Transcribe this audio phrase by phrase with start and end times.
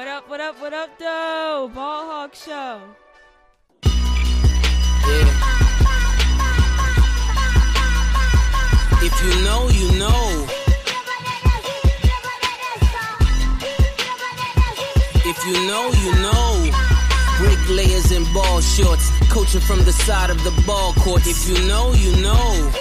[0.00, 1.70] What up, what up, what up, though?
[1.74, 2.80] Ball Hawk Show.
[9.02, 10.46] If you know, you know.
[15.16, 16.70] If you know, you know.
[17.36, 21.26] Bricklayers in ball shorts, coaching from the side of the ball court.
[21.26, 22.72] If you know, you know.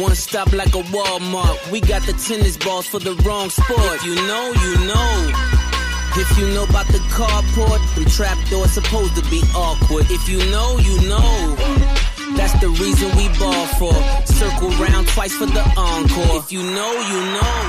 [0.00, 1.72] One stop like a Walmart.
[1.72, 3.96] We got the tennis balls for the wrong sport.
[3.96, 5.57] If you know, you know.
[6.16, 10.06] If you know about the carport, them trapdoors supposed to be awkward.
[10.10, 11.54] If you know, you know.
[12.36, 13.94] That's the reason we ball for.
[14.26, 16.38] Circle round twice for the encore.
[16.38, 17.62] If you know, you know.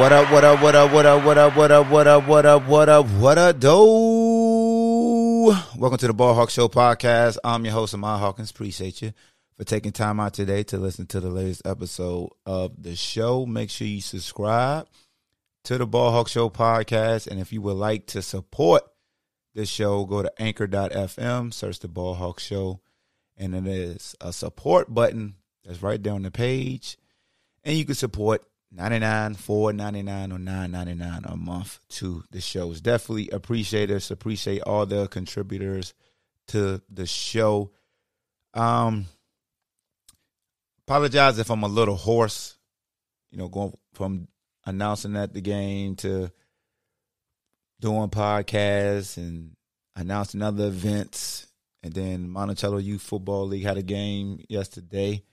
[0.00, 2.46] What up, what up, what up, what up, what up, what up, what up, what
[2.46, 3.68] up, what up, what up, do?
[5.76, 7.36] Welcome to the Ball Hawk Show podcast.
[7.44, 8.50] I'm your host, Ahmad Hawkins.
[8.50, 9.12] Appreciate you
[9.56, 13.44] for taking time out today to listen to the latest episode of the show.
[13.44, 14.86] Make sure you subscribe
[15.64, 17.26] to the Ball Hawk Show podcast.
[17.26, 18.82] And if you would like to support
[19.54, 22.80] this show, go to anchor.fm, search the Ball Hawk Show,
[23.36, 26.96] and it is a support button that's right there on the page.
[27.64, 32.80] And you can support 99 4.99 or 9.99 a month to the shows.
[32.80, 35.94] Definitely appreciate us, appreciate all the contributors
[36.48, 37.70] to the show.
[38.54, 39.06] Um
[40.86, 42.56] apologize if I'm a little hoarse,
[43.30, 44.28] you know, going from
[44.64, 46.30] announcing at the game to
[47.80, 49.56] doing podcasts and
[49.96, 51.46] announcing other events.
[51.82, 55.24] And then Monticello Youth Football League had a game yesterday.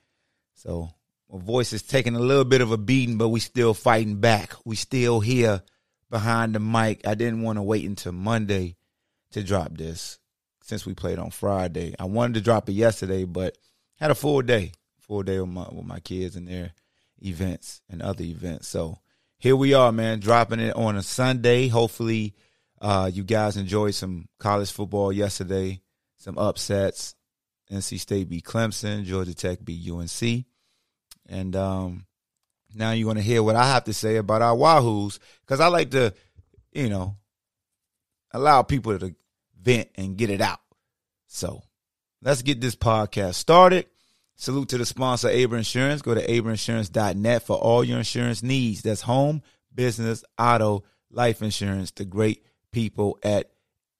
[0.54, 0.90] So
[1.32, 4.54] my voice is taking a little bit of a beating, but we still fighting back.
[4.64, 5.62] We still here
[6.10, 7.06] behind the mic.
[7.06, 8.76] I didn't want to wait until Monday
[9.30, 10.18] to drop this
[10.62, 11.94] since we played on Friday.
[11.98, 13.56] I wanted to drop it yesterday, but
[13.96, 16.72] had a full day, full day with my with my kids and their
[17.22, 18.66] events and other events.
[18.68, 18.98] So
[19.40, 21.68] here we are, man, dropping it on a Sunday.
[21.68, 22.34] Hopefully,
[22.78, 25.80] uh, you guys enjoyed some college football yesterday,
[26.18, 27.14] some upsets.
[27.72, 30.44] NC State beat Clemson, Georgia Tech beat UNC.
[31.28, 32.04] And um,
[32.74, 35.68] now you're going to hear what I have to say about our Wahoos because I
[35.68, 36.12] like to,
[36.72, 37.16] you know,
[38.32, 39.14] allow people to
[39.58, 40.60] vent and get it out.
[41.28, 41.62] So
[42.20, 43.86] let's get this podcast started.
[44.40, 46.00] Salute to the sponsor, Able Insurance.
[46.00, 48.80] Go to ableinsurance.net for all your insurance needs.
[48.80, 49.42] That's home,
[49.74, 51.90] business, auto, life insurance.
[51.90, 53.50] The great people at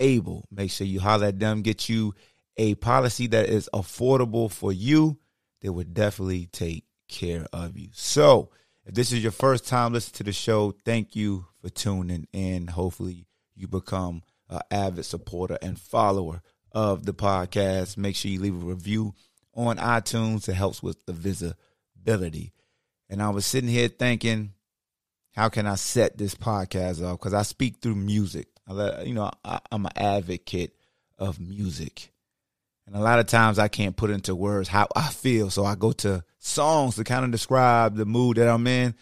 [0.01, 0.47] Able.
[0.51, 1.61] Make sure you holler at them.
[1.61, 2.15] Get you
[2.57, 5.19] a policy that is affordable for you.
[5.61, 7.91] They would definitely take care of you.
[7.93, 8.49] So,
[8.87, 12.69] if this is your first time listening to the show, thank you for tuning in.
[12.69, 16.41] Hopefully, you become an avid supporter and follower
[16.73, 17.99] of the podcast.
[17.99, 19.13] Make sure you leave a review
[19.69, 20.49] on iTunes.
[20.49, 22.53] It helps with the visibility.
[23.09, 24.53] And I was sitting here thinking,
[25.33, 27.19] how can I set this podcast up?
[27.19, 28.49] Because I speak through music.
[28.69, 30.75] I let, you know, I, I'm an advocate
[31.19, 32.13] of music.
[32.87, 35.51] And a lot of times I can't put into words how I feel.
[35.51, 38.95] So I go to songs to kind of describe the mood that I'm in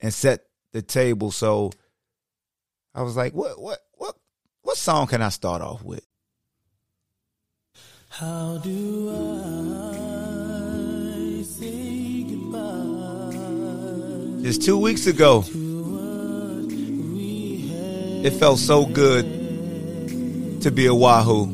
[0.00, 1.30] and set the table.
[1.30, 1.72] So
[2.94, 4.14] I was like, what what what
[4.62, 6.06] what song can I start off with?
[8.16, 9.14] How do I
[11.42, 13.34] say goodbye?
[14.40, 15.44] Just two weeks ago,
[18.22, 21.46] it felt so good to be a Wahoo.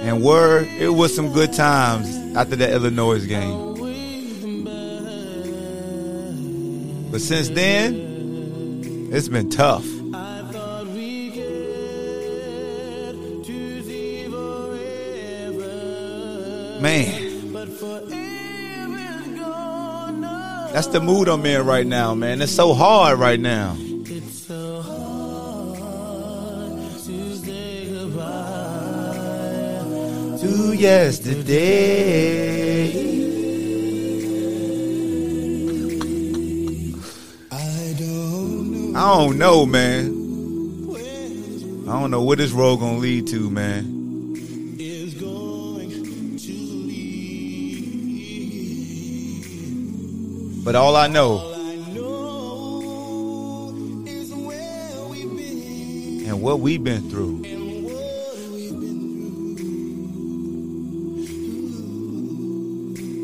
[0.00, 3.74] And word, it was some good times after the Illinois game.
[7.10, 9.84] But since then, it's been tough.
[16.86, 17.52] Man.
[20.72, 22.40] That's the mood I'm in right now, man.
[22.40, 23.76] It's so hard right now.
[23.80, 28.22] It's so hard to say goodbye
[30.40, 31.72] to yesterday.
[37.50, 40.06] I don't know, man.
[41.88, 43.95] I don't know what this road gonna lead to, man.
[50.66, 51.52] But all I know,
[54.04, 57.42] is where we've been and what we've been through.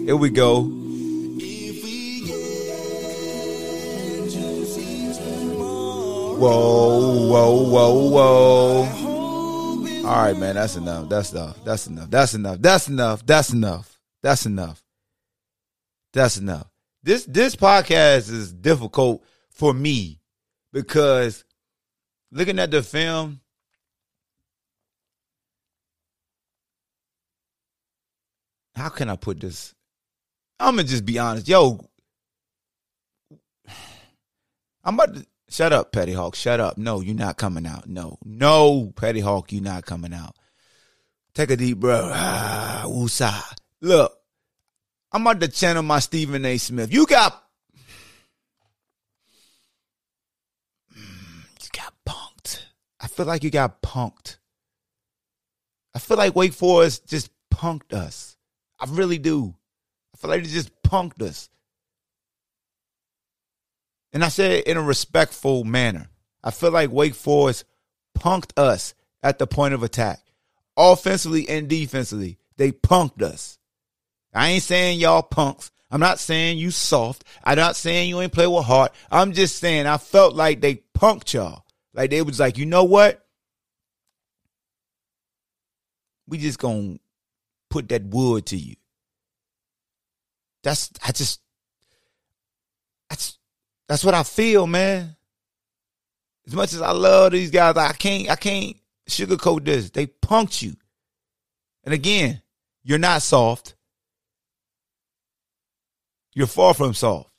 [0.05, 0.63] Here we go.
[6.39, 8.85] Whoa, whoa, whoa, whoa.
[10.07, 11.09] All right, man, that's enough.
[11.09, 11.65] That's enough.
[11.65, 12.09] That's enough.
[12.09, 12.63] That's enough.
[12.63, 13.27] That's enough.
[13.27, 13.99] That's enough.
[14.23, 14.81] That's enough.
[16.13, 16.72] That's enough.
[17.03, 20.21] This this podcast is difficult for me
[20.73, 21.45] because
[22.31, 23.41] looking at the film,
[28.77, 29.75] how can I put this?
[30.61, 31.81] I'm gonna just be honest, yo.
[34.85, 36.37] I'm about to shut up, Petty Hawk.
[36.37, 36.79] Shut up.
[36.79, 37.89] No, you're not coming out.
[37.89, 40.37] No, no, Petty Hawk, you're not coming out.
[41.35, 42.13] Take a deep breath.
[42.15, 43.55] Ah.
[43.81, 44.22] Look,
[45.13, 46.57] I'm about to channel my Stephen A.
[46.57, 46.93] Smith.
[46.93, 47.45] You got
[50.95, 52.61] you got punked.
[52.99, 54.37] I feel like you got punked.
[55.95, 58.39] I feel like Wake Forest just punked us.
[58.81, 59.55] I really do.
[60.15, 61.51] I feel like they just punked us.
[64.15, 66.09] And I say it in a respectful manner.
[66.43, 67.65] I feel like Wake Forest
[68.19, 70.21] punked us at the point of attack.
[70.77, 73.59] Offensively and defensively, they punked us.
[74.33, 75.71] I ain't saying y'all punks.
[75.91, 77.25] I'm not saying you soft.
[77.45, 78.95] I'm not saying you ain't play with heart.
[79.11, 81.65] I'm just saying I felt like they punked y'all.
[81.93, 83.27] Like they was like, you know what?
[86.27, 86.97] We just gonna
[87.69, 88.77] put that wood to you.
[90.63, 91.41] That's I just
[93.11, 93.39] that's
[93.87, 95.17] that's what I feel, man.
[96.47, 98.77] As much as I love these guys, I can't I can't
[99.09, 99.91] sugarcoat this.
[99.91, 100.75] They punked you.
[101.85, 102.41] And again,
[102.83, 103.75] you're not soft.
[106.35, 107.31] You're far from soft.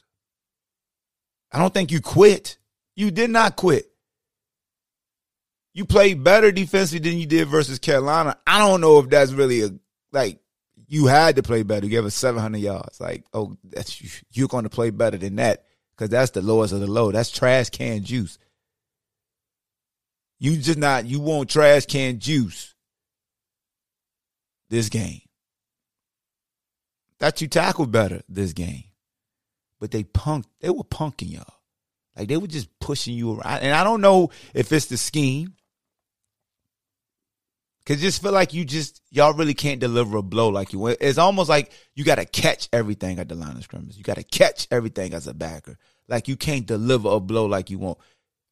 [1.52, 2.58] I don't think you quit.
[2.96, 3.86] You did not quit.
[5.74, 8.38] You played better defensively than you did versus Carolina.
[8.46, 9.70] I don't know if that's really a
[10.12, 10.40] like
[10.88, 11.86] you had to play better.
[11.86, 13.02] You gave us 700 yards.
[13.02, 16.80] Like, oh, that's you're going to play better than that because that's the lowest of
[16.80, 17.12] the low.
[17.12, 18.38] That's trash can juice.
[20.40, 22.76] You just not you want trash can juice
[24.70, 25.22] this game.
[27.24, 28.84] That you tackled better this game.
[29.80, 31.46] But they punked, they were punking y'all.
[32.18, 33.62] Like they were just pushing you around.
[33.62, 35.54] And I don't know if it's the scheme.
[37.86, 40.98] Cause just feel like you just y'all really can't deliver a blow like you want.
[41.00, 43.96] It's almost like you gotta catch everything at the line of scrimmage.
[43.96, 45.78] You gotta catch everything as a backer.
[46.10, 48.00] Like you can't deliver a blow like you want.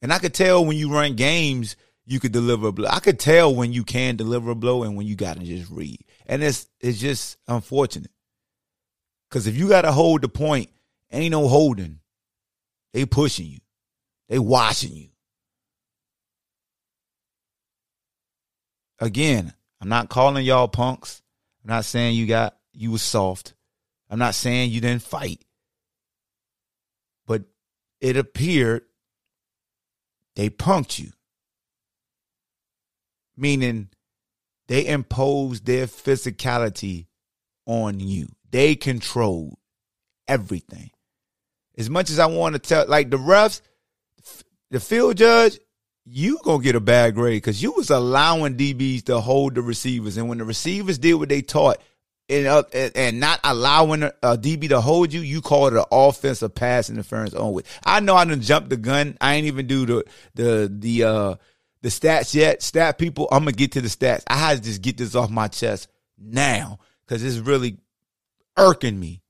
[0.01, 1.75] And I could tell when you run games,
[2.05, 2.87] you could deliver a blow.
[2.87, 5.99] I could tell when you can deliver a blow and when you gotta just read.
[6.25, 8.11] And it's it's just unfortunate.
[9.31, 10.69] Cause if you gotta hold the point,
[11.11, 11.99] ain't no holding.
[12.93, 13.59] They pushing you.
[14.29, 15.07] They watching you.
[19.01, 21.21] again, I'm not calling y'all punks.
[21.63, 23.53] I'm not saying you got you was soft.
[24.09, 25.43] I'm not saying you didn't fight.
[27.25, 27.43] But
[27.99, 28.83] it appeared
[30.35, 31.11] they punked you.
[33.35, 33.89] Meaning
[34.67, 37.07] they imposed their physicality
[37.65, 38.27] on you.
[38.51, 39.57] They controlled
[40.27, 40.91] everything.
[41.77, 43.61] As much as I want to tell, like the refs,
[44.69, 45.57] the field judge,
[46.05, 50.17] you gonna get a bad grade because you was allowing DBs to hold the receivers,
[50.17, 51.77] and when the receivers did what they taught,
[52.27, 55.83] and uh, and not allowing a, a, DB to hold you, you call it an
[55.91, 57.67] offensive pass interference on with.
[57.85, 59.17] I know I didn't jump the gun.
[59.21, 61.35] I ain't even do the the the uh
[61.81, 62.61] the stats yet.
[62.61, 64.23] Stat people, I'm gonna get to the stats.
[64.27, 65.87] I had to just get this off my chest
[66.17, 67.77] now because it's really
[68.57, 69.21] irking me.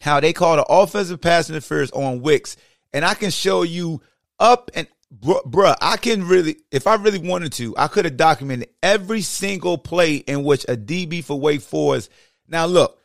[0.00, 2.56] How they call the offensive pass interference on Wicks,
[2.92, 4.02] and I can show you
[4.38, 4.88] up and
[5.20, 9.78] bruh, I can really, if I really wanted to, I could have documented every single
[9.78, 12.10] play in which a DB for Wake Forest.
[12.48, 12.98] Now, look,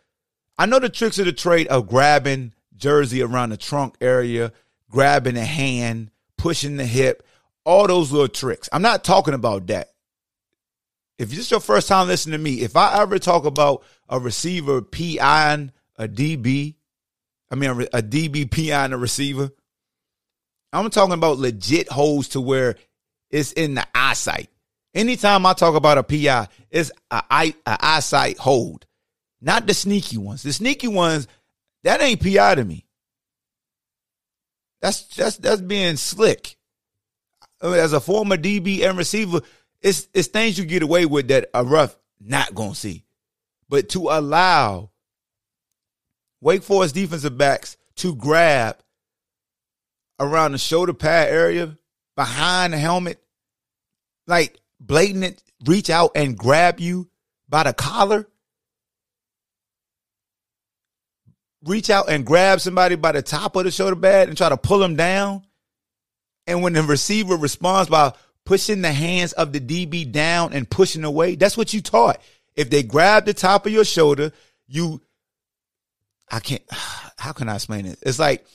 [0.58, 4.51] I know the tricks of the trade of grabbing jersey around the trunk area,
[4.89, 7.24] grabbing the hand, pushing the hip,
[7.66, 8.70] all those little tricks.
[8.72, 9.89] I'm not talking about that.
[11.17, 14.19] If this is your first time listening to me, if I ever talk about a
[14.19, 16.75] receiver PIing a DB,
[17.50, 19.50] I mean a, a DB PIing a receiver,
[20.71, 22.75] I'm talking about legit holes to where
[23.31, 24.50] it's in the eyesight.
[24.93, 28.86] Anytime I talk about a PI, it's a, eye, a eyesight hold,
[29.41, 30.43] not the sneaky ones.
[30.43, 31.27] The sneaky ones,
[31.83, 32.86] that ain't PI to me.
[34.81, 36.57] That's that's that's being slick.
[37.62, 39.41] As a former DB and receiver,
[39.81, 43.05] it's it's things you get away with that a rough not gonna see.
[43.69, 44.91] But to allow
[46.41, 48.77] Wake Forest defensive backs to grab
[50.19, 51.77] around the shoulder pad area,
[52.15, 53.22] behind the helmet,
[54.25, 57.10] like blatant reach out and grab you
[57.50, 58.27] by the collar.
[61.63, 64.57] Reach out and grab somebody by the top of the shoulder pad and try to
[64.57, 65.43] pull them down.
[66.46, 68.13] And when the receiver responds by
[68.48, 72.22] pushing the hands of the DB down and pushing away, that's what you taught.
[72.56, 74.32] If they grab the top of your shoulder,
[74.68, 75.01] you,
[76.32, 76.63] I can't,
[77.18, 78.00] how can I explain it?
[78.01, 78.46] It's like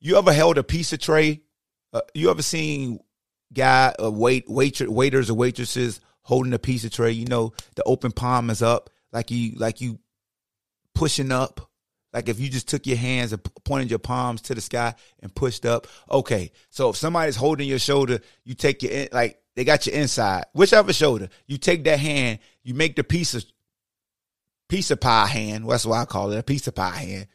[0.00, 1.40] you ever held a pizza tray?
[1.94, 3.00] Uh, you ever seen
[3.54, 7.12] guy, uh, wait, wait, waiters or waitresses holding a pizza tray?
[7.12, 9.98] You know, the open palm is up, like you, like you
[10.94, 11.70] pushing up.
[12.12, 15.34] Like if you just took your hands and pointed your palms to the sky and
[15.34, 15.86] pushed up.
[16.10, 19.96] Okay, so if somebody's holding your shoulder, you take your in, like they got your
[19.96, 21.28] inside, whichever shoulder.
[21.46, 23.44] You take that hand, you make the piece of
[24.68, 25.68] piece of pie hand.
[25.68, 27.26] That's what I call it, a piece of pie hand.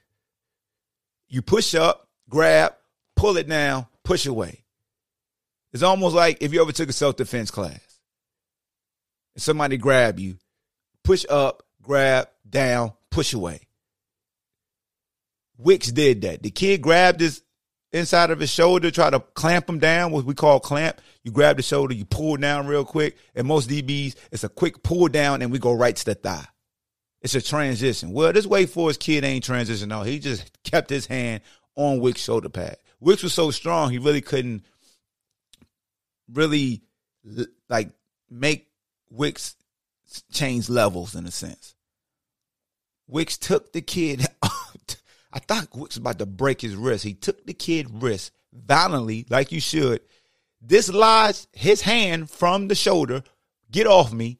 [1.27, 2.73] You push up, grab,
[3.15, 4.63] pull it down, push away.
[5.73, 7.79] It's almost like if you ever took a self defense class
[9.35, 10.37] and somebody grab you,
[11.03, 13.66] push up, grab, down, push away.
[15.57, 16.43] Wicks did that.
[16.43, 17.41] The kid grabbed his
[17.91, 21.01] inside of his shoulder, try to clamp him down, what we call clamp.
[21.23, 23.17] You grab the shoulder, you pull down real quick.
[23.35, 26.45] And most DBs, it's a quick pull down and we go right to the thigh.
[27.21, 28.11] It's a transition.
[28.11, 29.89] Well, this Wake Forest kid ain't transition.
[29.89, 31.41] No, he just kept his hand
[31.75, 32.77] on Wick's shoulder pad.
[32.99, 34.63] Wicks was so strong, he really couldn't
[36.31, 36.81] really
[37.69, 37.91] like
[38.29, 38.67] make
[39.09, 39.55] Wicks
[40.31, 41.75] change levels in a sense.
[43.07, 44.25] Wicks took the kid.
[45.31, 47.03] I thought Wicks about to break his wrist.
[47.03, 50.01] He took the kid wrist violently, like you should.
[50.65, 53.23] Dislodged his hand from the shoulder.
[53.71, 54.39] Get off me.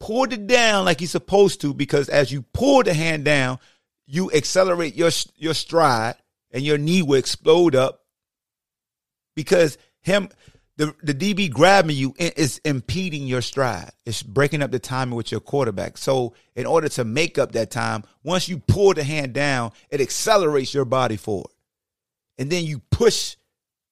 [0.00, 3.58] Pulled it down like he's supposed to because as you pull the hand down,
[4.06, 6.16] you accelerate your your stride
[6.50, 8.02] and your knee will explode up
[9.34, 10.28] because him
[10.76, 13.90] the, the DB grabbing you is impeding your stride.
[14.04, 15.96] It's breaking up the timing with your quarterback.
[15.96, 20.00] So in order to make up that time, once you pull the hand down, it
[20.00, 21.52] accelerates your body forward.
[22.36, 23.36] And then you push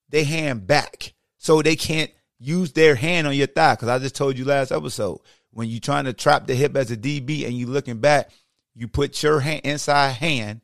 [0.09, 3.73] their hand back so they can't use their hand on your thigh.
[3.73, 6.91] Because I just told you last episode, when you're trying to trap the hip as
[6.91, 8.29] a DB and you looking back,
[8.75, 10.61] you put your hand inside hand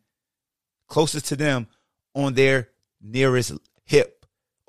[0.91, 1.67] closest to them
[2.13, 2.67] on their
[3.01, 3.53] nearest
[3.85, 4.20] hip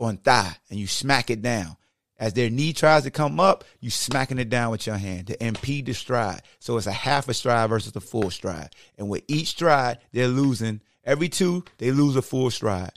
[0.02, 1.76] on thigh and you smack it down.
[2.18, 5.44] As their knee tries to come up, you smacking it down with your hand to
[5.44, 6.42] impede the stride.
[6.60, 8.76] So it's a half a stride versus a full stride.
[8.96, 10.82] And with each stride, they're losing.
[11.04, 12.92] Every two, they lose a full stride.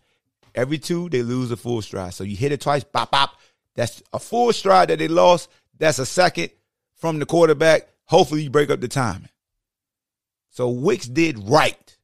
[0.54, 2.14] Every two, they lose a full stride.
[2.14, 3.40] So you hit it twice, bop, bop.
[3.74, 5.50] That's a full stride that they lost.
[5.78, 6.52] That's a second
[6.96, 7.90] from the quarterback.
[8.06, 9.30] Hopefully you break up the timing.
[10.52, 11.95] So Wicks did right.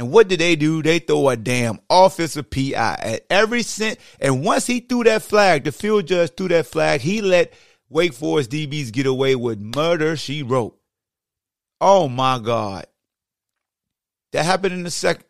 [0.00, 0.82] And what did they do?
[0.82, 3.98] They throw a damn offensive PI at every cent.
[4.18, 7.52] And once he threw that flag, the field judge threw that flag, he let
[7.90, 10.78] Wake Forest DBs get away with murder, she wrote.
[11.82, 12.86] Oh my God.
[14.32, 15.26] That happened in the sec-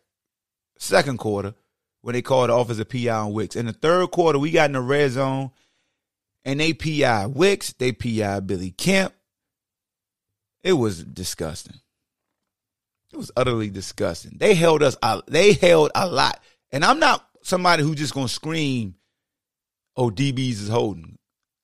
[0.77, 1.53] second quarter
[1.99, 3.57] when they called the offensive PI on Wicks.
[3.57, 5.51] In the third quarter, we got in the red zone
[6.45, 9.13] and they PI Wicks, they PI Billy Kemp.
[10.63, 11.81] It was disgusting.
[13.11, 14.37] It was utterly disgusting.
[14.37, 14.95] They held us.
[15.27, 16.41] They held a lot,
[16.71, 18.95] and I'm not somebody who's just gonna scream,
[19.95, 21.17] "Oh, DBs is holding."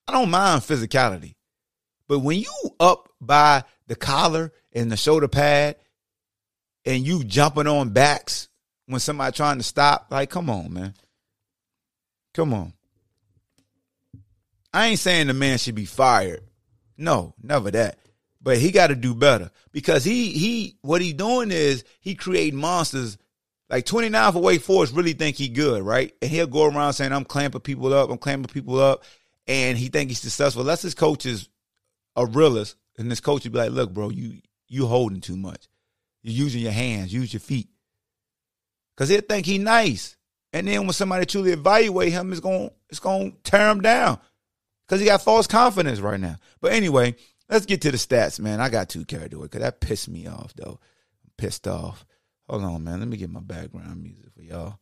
[0.07, 1.35] I don't mind physicality,
[2.07, 5.77] but when you up by the collar and the shoulder pad,
[6.85, 8.49] and you jumping on backs
[8.85, 10.93] when somebody trying to stop, like, come on, man,
[12.33, 12.73] come on.
[14.73, 16.43] I ain't saying the man should be fired.
[16.97, 17.99] No, never that
[18.41, 22.53] but he got to do better because he he what he doing is he create
[22.53, 23.17] monsters.
[23.69, 26.13] Like 29 for Wake Forest really think he good, right?
[26.21, 29.03] And he'll go around saying, I'm clamping people up, I'm clamping people up,
[29.45, 30.61] and he think he's successful.
[30.61, 31.49] Unless his coach is
[32.15, 35.67] a realist, and this coach would be like, look, bro, you you holding too much.
[36.23, 37.69] You're using your hands, use your feet.
[38.95, 40.17] Cause he'll think he nice.
[40.53, 44.19] And then when somebody truly evaluate him, it's going it's gonna tear him down.
[44.87, 46.37] Cause he got false confidence right now.
[46.61, 47.15] But anyway,
[47.49, 48.59] Let's get to the stats, man.
[48.59, 50.79] I got too carried away because that pissed me off, though.
[51.23, 52.05] I'm pissed off.
[52.49, 52.99] Hold on, man.
[52.99, 54.79] Let me get my background music for y'all.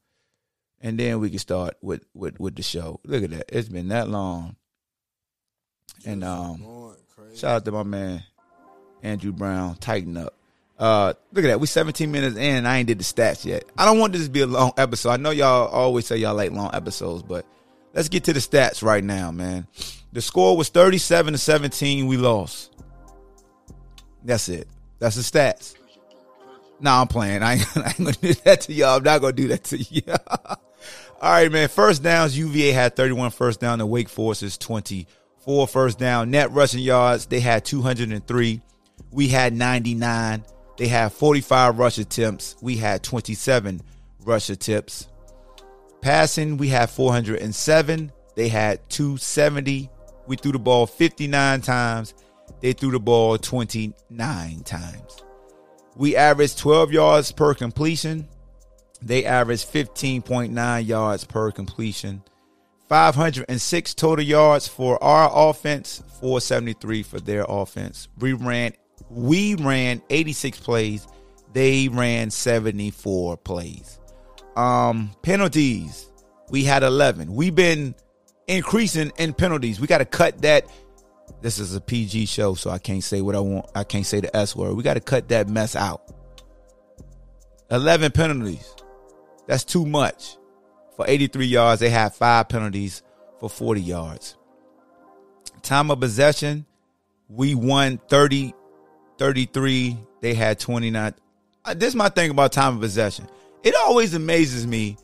[0.82, 3.00] And then we can start with, with, with the show.
[3.06, 3.46] Look at that.
[3.50, 4.56] It's been that long.
[6.06, 6.96] And um,
[7.36, 8.24] shout out to my man,
[9.02, 9.76] Andrew Brown.
[9.76, 10.36] Tighten up.
[10.78, 11.60] Uh, look at that.
[11.60, 12.66] We 17 minutes in.
[12.66, 13.64] I ain't did the stats yet.
[13.78, 15.12] I don't want this to be a long episode.
[15.12, 17.46] I know y'all always say y'all like long episodes, but
[17.96, 19.66] let's get to the stats right now, man.
[20.14, 22.06] The score was 37 to 17.
[22.06, 22.76] We lost.
[24.24, 24.68] That's it.
[25.00, 25.76] That's the stats.
[26.80, 27.42] Nah, I'm playing.
[27.42, 28.98] I ain't, ain't gonna do that to y'all.
[28.98, 30.58] I'm not gonna do that to y'all.
[31.22, 31.70] All right, man.
[31.70, 33.80] First downs, UVA had 31 first down.
[33.80, 36.30] The Wake Forest is 24 first down.
[36.30, 38.62] Net rushing yards, they had 203.
[39.12, 40.44] We had 99.
[40.78, 42.56] They had 45 rush attempts.
[42.62, 43.82] We had 27
[44.26, 45.08] rush attempts.
[46.06, 48.12] Passing, we had 407.
[48.36, 49.90] They had 270.
[50.28, 52.14] We threw the ball 59 times.
[52.62, 55.24] They threw the ball 29 times.
[55.96, 58.28] We averaged 12 yards per completion.
[59.02, 62.22] They averaged 15.9 yards per completion.
[62.88, 68.10] 506 total yards for our offense, 473 for their offense.
[68.20, 68.74] We ran
[69.10, 71.08] we ran 86 plays.
[71.54, 73.98] They ran 74 plays.
[74.56, 76.10] Um penalties.
[76.50, 77.34] We had 11.
[77.34, 77.96] We've been
[78.48, 79.80] increasing in penalties.
[79.80, 80.68] We got to cut that
[81.42, 83.70] this is a PG show, so I can't say what I want.
[83.76, 84.76] I can't say the S word.
[84.76, 86.02] We got to cut that mess out.
[87.72, 88.76] 11 penalties.
[89.48, 90.38] That's too much.
[90.96, 93.04] For 83 yards, they had five penalties
[93.40, 94.38] for 40 yards.
[95.62, 96.66] Time of possession,
[97.28, 98.54] we won 30,
[99.18, 99.98] 33.
[100.22, 101.14] They had 29.
[101.66, 103.28] Uh, this is my thing about time of possession.
[103.66, 104.96] It always amazes me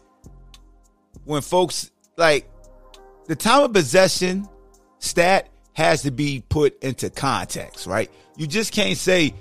[1.25, 2.47] when folks like
[3.25, 4.47] the time of possession
[4.99, 8.11] stat has to be put into context, right?
[8.37, 9.33] You just can't say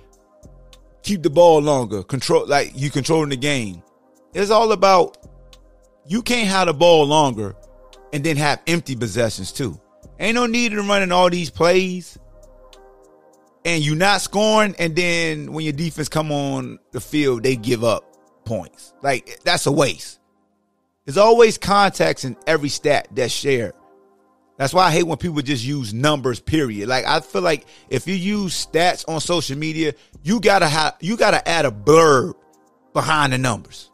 [1.02, 3.82] keep the ball longer, control like you controlling the game.
[4.32, 5.18] It's all about
[6.06, 7.54] you can't have the ball longer
[8.14, 9.78] and then have empty possessions too.
[10.18, 12.18] Ain't no need in running all these plays
[13.66, 17.84] and you not scoring and then when your defense come on the field they give
[17.84, 18.09] up
[18.50, 18.92] points.
[19.00, 20.18] Like that's a waste.
[21.04, 23.74] There's always context in every stat that's shared.
[24.56, 26.88] That's why I hate when people just use numbers, period.
[26.88, 31.16] Like I feel like if you use stats on social media, you gotta have you
[31.16, 32.34] gotta add a blurb
[32.92, 33.88] behind the numbers.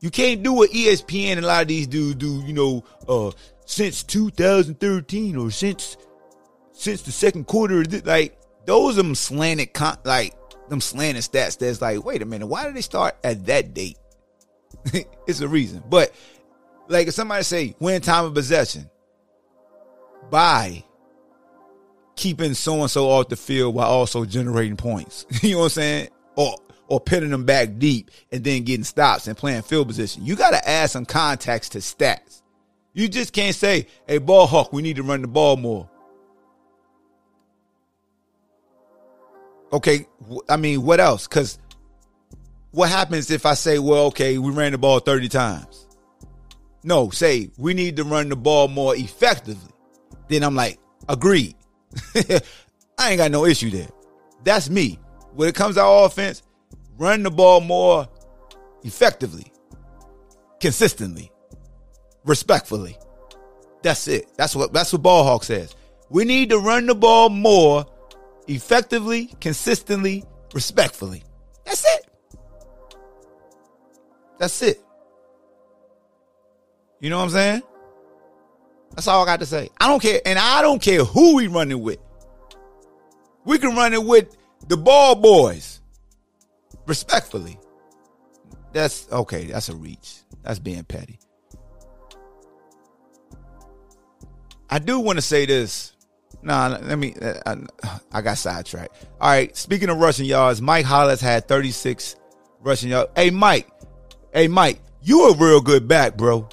[0.00, 3.30] You can't do what ESPN and a lot of these dudes do, you know, uh,
[3.64, 5.96] since 2013 or since
[6.72, 7.82] since the second quarter.
[8.04, 10.34] Like those them slanted, con- like
[10.70, 11.58] them slanting stats.
[11.58, 13.98] That's like, wait a minute, why did they start at that date?
[15.26, 16.12] it's a reason, but
[16.88, 18.88] like if somebody say win time of possession
[20.30, 20.84] by
[22.16, 25.24] keeping so and so off the field while also generating points.
[25.42, 26.08] you know what I'm saying?
[26.36, 26.56] Or
[26.88, 30.24] or pinning them back deep and then getting stops and playing field position.
[30.24, 32.42] You got to add some context to stats.
[32.94, 35.88] You just can't say, "Hey, ball hawk, we need to run the ball more."
[39.72, 40.06] Okay,
[40.48, 41.26] I mean, what else?
[41.26, 41.58] Because
[42.70, 45.86] what happens if I say, "Well, okay, we ran the ball 30 times."
[46.84, 49.72] No, say we need to run the ball more effectively.
[50.28, 51.54] Then I'm like, agreed.
[52.98, 53.88] I ain't got no issue there.
[54.44, 54.98] That's me.
[55.34, 56.42] When it comes to our offense,
[56.98, 58.08] run the ball more
[58.84, 59.52] effectively,
[60.60, 61.30] consistently,
[62.24, 62.96] respectfully.
[63.82, 64.28] That's it.
[64.36, 65.74] That's what that's what Ballhawk says.
[66.10, 67.86] We need to run the ball more
[68.48, 71.22] effectively, consistently, respectfully.
[71.64, 72.10] That's it.
[74.38, 74.82] That's it.
[77.00, 77.62] You know what I'm saying?
[78.90, 79.68] That's all I got to say.
[79.80, 81.98] I don't care, and I don't care who we running with.
[83.44, 85.80] We can run it with the ball boys.
[86.86, 87.58] Respectfully.
[88.72, 90.22] That's okay, that's a reach.
[90.42, 91.18] That's being petty.
[94.70, 95.92] I do want to say this.
[96.48, 97.14] Nah, let me.
[97.44, 97.56] I,
[98.10, 99.06] I got sidetracked.
[99.20, 99.54] All right.
[99.54, 102.16] Speaking of rushing yards, Mike Hollins had 36
[102.60, 103.10] rushing yards.
[103.14, 103.68] Hey, Mike.
[104.32, 104.80] Hey, Mike.
[105.02, 106.48] You a real good back, bro.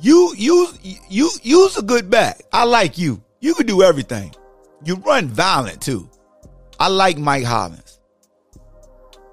[0.00, 0.68] You you
[1.08, 2.42] you you's a good back.
[2.52, 3.24] I like you.
[3.40, 4.32] You can do everything.
[4.84, 6.08] You run violent too.
[6.78, 7.98] I like Mike Hollins.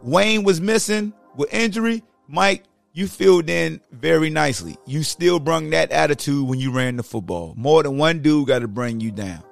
[0.02, 2.02] Wayne was missing with injury.
[2.28, 4.78] Mike, you filled in very nicely.
[4.88, 7.54] You still brung that attitude when you ran the football.
[7.56, 9.44] More than one dude got to bring you down.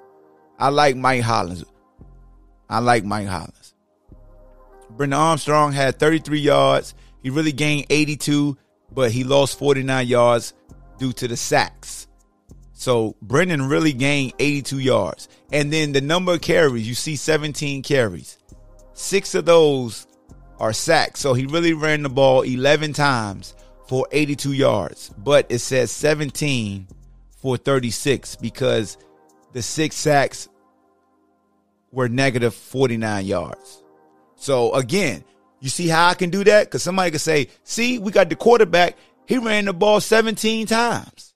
[0.58, 1.64] I like Mike Hollins.
[2.68, 3.74] I like Mike Hollins.
[4.90, 6.94] Brennan Armstrong had 33 yards.
[7.22, 8.56] He really gained 82,
[8.92, 10.54] but he lost 49 yards
[10.98, 12.06] due to the sacks.
[12.72, 15.28] So Brennan really gained 82 yards.
[15.52, 18.38] And then the number of carries, you see 17 carries.
[18.92, 20.06] Six of those
[20.58, 21.20] are sacks.
[21.20, 23.54] So he really ran the ball 11 times
[23.88, 25.10] for 82 yards.
[25.18, 26.88] But it says 17
[27.40, 28.98] for 36 because
[29.56, 30.50] the six sacks
[31.90, 33.82] were negative 49 yards.
[34.34, 35.24] So again,
[35.60, 36.66] you see how I can do that?
[36.66, 38.98] Because somebody could say, see, we got the quarterback.
[39.26, 41.32] He ran the ball 17 times.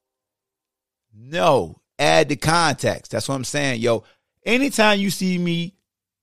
[1.16, 3.10] No, add the context.
[3.10, 3.80] That's what I'm saying.
[3.80, 4.04] Yo,
[4.44, 5.72] anytime you see me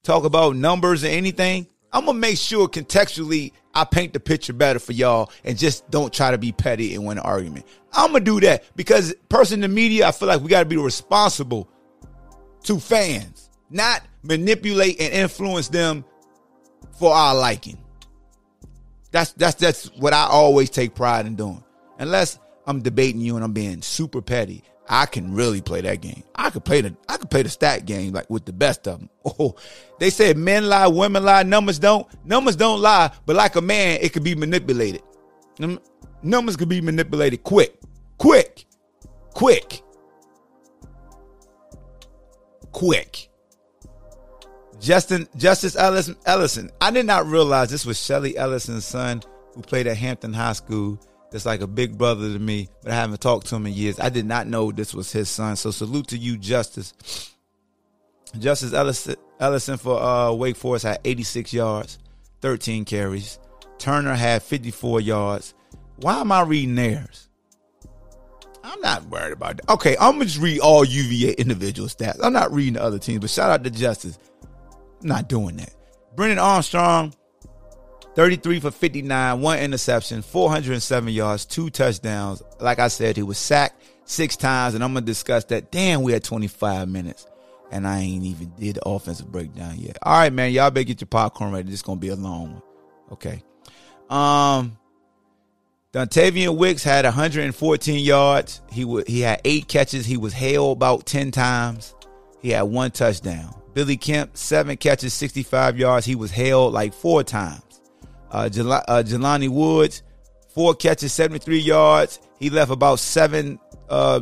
[0.03, 4.77] talk about numbers or anything, I'm gonna make sure contextually I paint the picture better
[4.77, 7.65] for y'all and just don't try to be petty and win an argument.
[7.91, 10.77] I'm gonna do that because person in the media, I feel like we gotta be
[10.77, 11.67] responsible
[12.63, 16.03] to fans, not manipulate and influence them
[16.99, 17.77] for our liking.
[19.11, 21.63] That's that's that's what I always take pride in doing.
[21.99, 26.23] Unless I'm debating you and I'm being super petty, I can really play that game.
[26.35, 28.99] I could play the I could play the stat game like with the best of
[28.99, 29.09] them.
[29.39, 29.55] Oh,
[29.99, 32.07] they said men lie, women lie, numbers don't.
[32.25, 35.03] Numbers don't lie, but like a man, it could be manipulated.
[36.23, 37.77] Numbers could be manipulated quick,
[38.17, 38.65] quick,
[39.33, 39.81] quick,
[42.77, 43.29] quick.
[44.79, 46.69] Justin Justice Ellison, Ellison.
[46.79, 49.23] I did not realize this was Shelly Ellison's son
[49.55, 50.99] who played at Hampton High School
[51.31, 53.99] that's like a big brother to me, but I haven't talked to him in years.
[53.99, 55.55] I did not know this was his son.
[55.55, 56.93] So salute to you, Justice.
[58.37, 61.97] Justice Ellison, Ellison for uh, Wake Forest had 86 yards,
[62.41, 63.39] 13 carries.
[63.79, 65.55] Turner had 54 yards.
[65.95, 67.26] Why am I reading theirs?
[68.63, 69.69] I'm not worried about that.
[69.69, 72.19] Okay, I'm gonna just read all UVA individual stats.
[72.21, 74.19] I'm not reading the other teams, but shout out to Justice.
[75.01, 75.73] I'm not doing that.
[76.15, 77.13] Brennan Armstrong,
[78.15, 82.41] 33 for 59, one interception, 407 yards, two touchdowns.
[82.59, 85.71] Like I said, he was sacked six times, and I'm gonna discuss that.
[85.71, 87.27] Damn, we had 25 minutes,
[87.71, 89.97] and I ain't even did the offensive breakdown yet.
[90.01, 91.65] All right, man, y'all better get your popcorn ready.
[91.69, 92.61] This is gonna be a long one.
[93.11, 93.43] Okay.
[94.09, 94.77] Um,
[95.93, 98.61] Dontayvion Wicks had 114 yards.
[98.71, 100.05] He would he had eight catches.
[100.05, 101.95] He was hailed about 10 times.
[102.41, 103.53] He had one touchdown.
[103.73, 106.05] Billy Kemp, seven catches, 65 yards.
[106.05, 107.61] He was hailed like four times.
[108.31, 110.03] Uh, Jel- uh, Jelani Woods,
[110.49, 112.19] four catches, 73 yards.
[112.39, 114.21] He left about seven uh,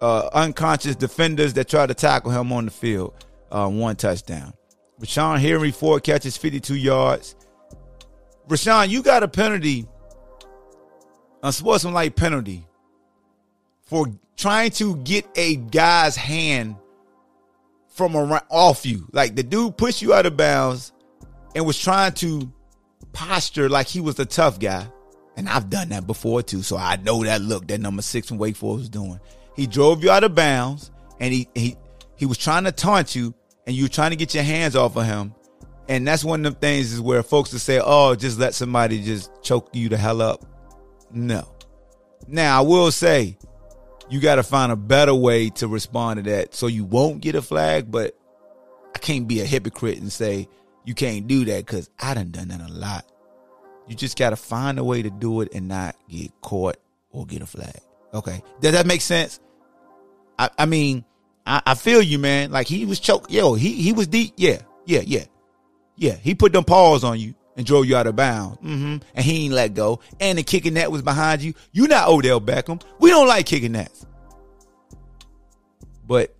[0.00, 3.14] uh, unconscious defenders that tried to tackle him on the field.
[3.50, 4.52] Uh, one touchdown.
[5.00, 7.36] Ra'Shaun Henry, four catches, 52 yards.
[8.48, 9.86] Ra'Shaun, you got a penalty,
[11.46, 12.66] a sportsmanlike penalty,
[13.86, 14.06] for
[14.36, 16.76] trying to get a guy's hand
[17.88, 19.08] from around off you.
[19.12, 20.92] Like the dude pushed you out of bounds
[21.54, 22.52] and was trying to
[23.12, 24.86] posture like he was a tough guy.
[25.36, 26.62] And I've done that before too.
[26.62, 29.20] So I know that look that number six from Wake Forest was doing.
[29.54, 31.76] He drove you out of bounds and he he
[32.16, 33.34] he was trying to taunt you
[33.66, 35.34] and you were trying to get your hands off of him.
[35.88, 39.02] And that's one of them things is where folks will say, oh, just let somebody
[39.02, 40.44] just choke you the hell up.
[41.10, 41.48] No.
[42.26, 43.38] Now I will say
[44.08, 47.34] you got to find a better way to respond to that so you won't get
[47.34, 48.16] a flag, but
[48.94, 50.48] I can't be a hypocrite and say,
[50.84, 53.04] you can't do that because I done done that a lot.
[53.88, 56.76] You just got to find a way to do it and not get caught
[57.10, 57.78] or get a flag.
[58.14, 58.42] Okay.
[58.60, 59.40] Does that make sense?
[60.38, 61.04] I, I mean,
[61.46, 62.50] I, I feel you, man.
[62.50, 63.30] Like he was choked.
[63.30, 64.34] Yo, he, he was deep.
[64.36, 64.62] Yeah.
[64.86, 65.02] Yeah.
[65.04, 65.24] Yeah.
[65.96, 66.16] Yeah.
[66.16, 68.58] He put them paws on you and drove you out of bounds.
[68.58, 68.96] Mm-hmm.
[69.14, 70.00] And he ain't let go.
[70.20, 71.54] And the kicking net was behind you.
[71.72, 72.82] You not Odell Beckham.
[72.98, 74.06] We don't like kicking nets.
[76.06, 76.34] But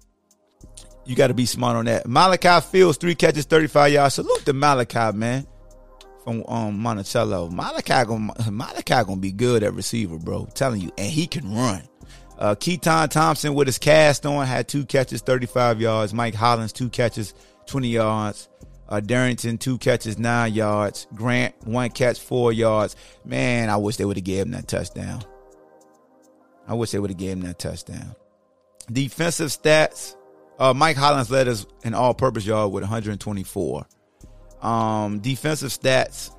[1.04, 2.06] you got to be smart on that.
[2.06, 4.14] Malachi Fields, three catches, 35 yards.
[4.14, 5.46] Salute to Malachi, man,
[6.24, 7.48] from um, Monticello.
[7.48, 10.42] Malachi gonna, Malachi gonna be good at receiver, bro.
[10.42, 10.92] I'm telling you.
[10.98, 11.82] And he can run.
[12.38, 16.12] Uh, Keytaon Thompson with his cast on had two catches, 35 yards.
[16.12, 17.32] Mike Hollins, two catches,
[17.66, 18.48] 20 yards.
[18.88, 21.06] Uh, Darrington, two catches, nine yards.
[21.14, 22.94] Grant, one catch, four yards.
[23.24, 25.22] Man, I wish they would have gave him that touchdown.
[26.68, 28.14] I wish they would have gave him that touchdown.
[28.90, 30.16] Defensive stats.
[30.58, 33.86] Uh, Mike Hollins led us in all-purpose yard with 124.
[34.62, 36.34] Um, defensive stats.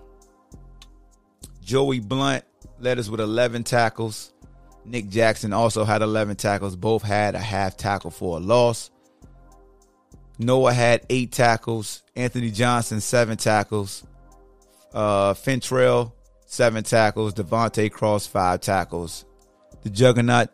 [1.62, 2.44] Joey Blount
[2.80, 4.34] led us with 11 tackles.
[4.86, 6.76] Nick Jackson also had 11 tackles.
[6.76, 8.90] Both had a half tackle for a loss.
[10.40, 12.04] Noah had eight tackles.
[12.16, 14.04] Anthony Johnson, seven tackles.
[14.94, 16.12] Uh, Fentrell,
[16.46, 17.34] seven tackles.
[17.34, 19.26] De'Vante Cross, five tackles.
[19.84, 20.50] The juggernaut,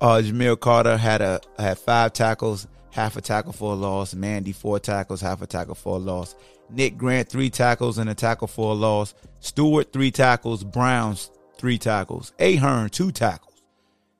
[0.00, 0.22] uh,
[0.60, 4.14] Carter, had a had five tackles half a tackle for a loss.
[4.14, 6.34] Mandy, four tackles, half a tackle for a loss.
[6.70, 9.14] Nick Grant, three tackles and a tackle for a loss.
[9.40, 10.64] Stewart, three tackles.
[10.64, 12.32] Browns, three tackles.
[12.38, 13.62] Ahern, two tackles.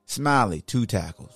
[0.06, 1.34] Smiley, two tackles.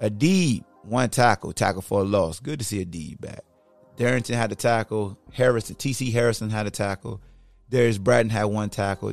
[0.00, 2.40] Adib, one tackle, tackle for a loss.
[2.40, 3.40] Good to see Adib back.
[3.96, 5.18] Darrington had a tackle.
[5.32, 7.20] Harrison, TC Harrison had a tackle.
[7.70, 9.12] Darius Bratton had one tackle.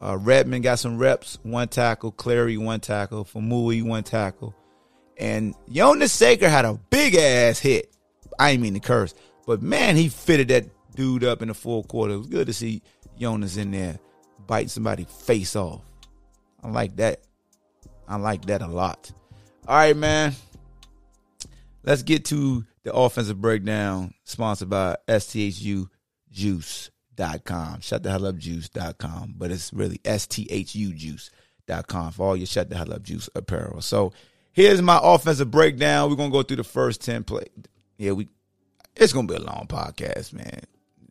[0.00, 2.12] Uh, Redmond got some reps, one tackle.
[2.12, 3.24] Clary, one tackle.
[3.24, 4.54] Faumui, one tackle.
[5.16, 7.94] And Jonas Sanker had a big ass hit.
[8.38, 9.14] I ain't mean to curse,
[9.46, 12.14] but man, he fitted that dude up in the fourth quarter.
[12.14, 12.82] It was good to see
[13.18, 13.98] Jonas in there
[14.46, 15.82] biting somebody face off.
[16.62, 17.22] I like that.
[18.06, 19.10] I like that a lot.
[19.66, 20.34] All right, man.
[21.84, 25.88] Let's get to the offensive breakdown sponsored by STHU
[26.30, 27.80] juice.com.
[27.80, 29.34] Shut the hell up juice.com.
[29.36, 33.02] But it's really S T H U juice.com for all your shut the hell up
[33.02, 33.80] juice apparel.
[33.80, 34.12] So
[34.52, 36.10] here's my offensive breakdown.
[36.10, 37.46] We're gonna go through the first 10 play.
[37.96, 38.28] Yeah, we
[38.96, 40.62] it's gonna be a long podcast, man.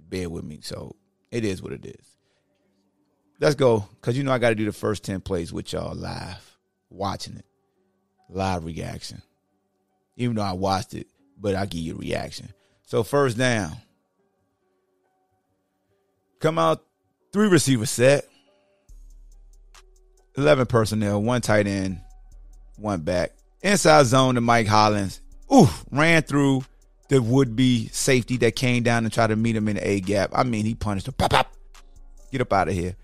[0.10, 0.60] Bear with me.
[0.62, 0.96] So
[1.32, 2.18] it is what it is.
[3.40, 3.88] Let's go.
[4.02, 6.58] Cause you know I gotta do the first 10 plays with y'all live,
[6.90, 7.46] watching it.
[8.30, 9.22] Live reaction.
[10.18, 11.08] Even though I watched it,
[11.40, 12.50] but I'll give you a reaction.
[12.86, 13.78] So first down.
[16.40, 16.84] Come out,
[17.32, 18.28] three receiver set.
[20.36, 22.00] 11 personnel, one tight end,
[22.78, 23.32] one back.
[23.64, 25.22] Inside zone to Mike Hollins.
[25.52, 26.64] Oof, ran through
[27.10, 30.00] the would be safety that came down and tried to meet him in the A
[30.00, 30.32] gap.
[30.34, 31.14] I mean, he punished him.
[31.14, 31.54] Pop, pop.
[32.32, 32.96] Get up out of here.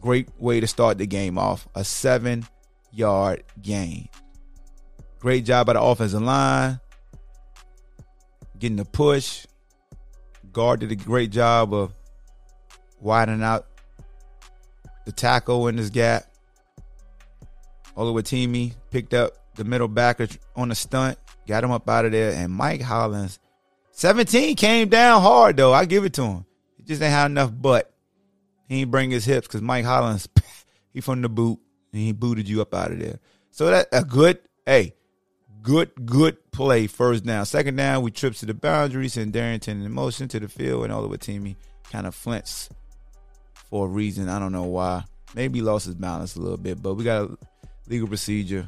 [0.00, 1.66] Great way to start the game off.
[1.74, 2.46] A seven
[2.92, 4.08] yard gain.
[5.20, 6.80] Great job by the offensive line.
[8.58, 9.46] Getting the push.
[10.50, 11.92] Guard did a great job of
[13.00, 13.66] widening out
[15.04, 16.24] the tackle in this gap.
[17.96, 22.32] Oluwatimi picked up the middle backer on the stunt, got him up out of there,
[22.32, 23.38] and Mike Hollins,
[23.92, 25.74] 17 came down hard though.
[25.74, 26.46] I give it to him.
[26.78, 27.92] He just ain't had enough butt.
[28.68, 30.28] He ain't bring his hips because Mike Hollins,
[30.94, 31.58] he from the boot
[31.92, 33.18] and he booted you up out of there.
[33.50, 34.94] So that a good, hey,
[35.62, 36.86] good, good play.
[36.86, 40.48] First down, second down, we trips to the boundary, send Darrington in motion to the
[40.48, 41.56] field, and Oluwatimi
[41.90, 42.70] kind of flinched
[43.54, 44.28] for a reason.
[44.28, 45.04] I don't know why.
[45.34, 47.38] Maybe lost his balance a little bit, but we got a
[47.88, 48.66] legal procedure.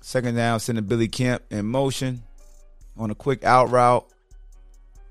[0.00, 2.22] Second down, sending Billy Kemp in motion
[2.96, 4.06] on a quick out route.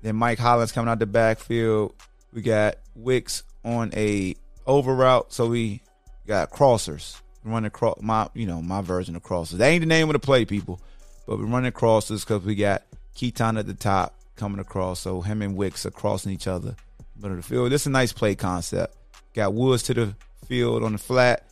[0.02, 1.94] Then Mike Hollins coming out the backfield.
[2.32, 4.34] We got Wicks on a
[4.66, 5.32] over route.
[5.32, 5.82] So we
[6.26, 9.58] got crossers running across my, you know, my version of crosses.
[9.58, 10.80] That ain't the name of the play, people,
[11.26, 12.82] but we're running crossers because we got
[13.16, 15.00] Keytaon at the top coming across.
[15.00, 16.76] So him and Wicks are crossing each other
[17.16, 17.70] middle of the field.
[17.70, 18.96] This is a nice play concept.
[19.34, 20.14] Got Woods to the
[20.46, 21.46] field on the flat,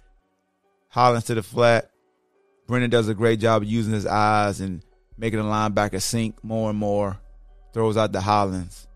[0.88, 1.90] Hollins to the flat.
[2.66, 4.82] Brennan does a great job of using his eyes and
[5.16, 7.18] making the linebacker sink more and more.
[7.72, 8.86] Throws out to Hollins.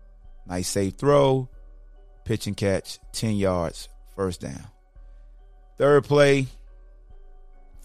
[0.45, 1.49] Nice safe throw.
[2.25, 2.99] Pitch and catch.
[3.13, 3.89] 10 yards.
[4.15, 4.63] First down.
[5.77, 6.47] Third play.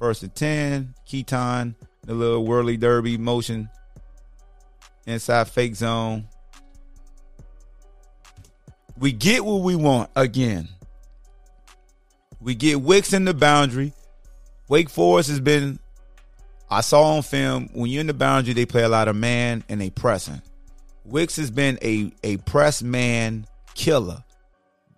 [0.01, 0.95] First and 10.
[1.07, 1.75] Keytaon.
[2.07, 3.69] The little whirly derby motion.
[5.07, 6.27] Inside fake zone.
[8.99, 10.69] We get what we want again.
[12.41, 13.93] We get Wicks in the boundary.
[14.69, 15.79] Wake Forest has been,
[16.71, 19.65] I saw on film, when you're in the boundary, they play a lot of man
[19.69, 20.41] and they pressing.
[21.05, 24.23] Wicks has been a, a press man killer.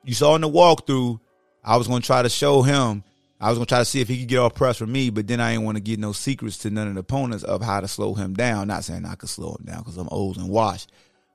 [0.05, 1.19] You saw in the walkthrough,
[1.65, 3.03] I was going to try to show him,
[3.42, 5.26] I was to try to see if he could get off press from me, but
[5.26, 7.81] then I didn't want to get no secrets to none of the opponents of how
[7.81, 8.68] to slow him down.
[8.68, 10.92] Not saying I could slow him down because I'm old and washed.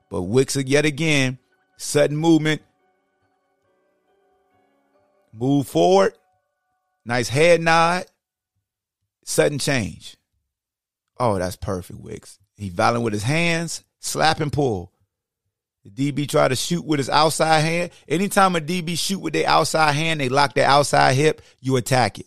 [0.08, 1.38] But Wicks, yet again,
[1.76, 2.62] sudden movement,
[5.34, 6.14] move forward,
[7.04, 8.06] nice head nod,
[9.24, 10.16] sudden change.
[11.20, 12.38] Oh, that's perfect, Wicks.
[12.56, 14.92] He violent with his hands, slap and pull.
[15.94, 17.90] The DB try to shoot with his outside hand.
[18.08, 22.18] Anytime a DB shoot with their outside hand, they lock their outside hip, you attack
[22.18, 22.26] it.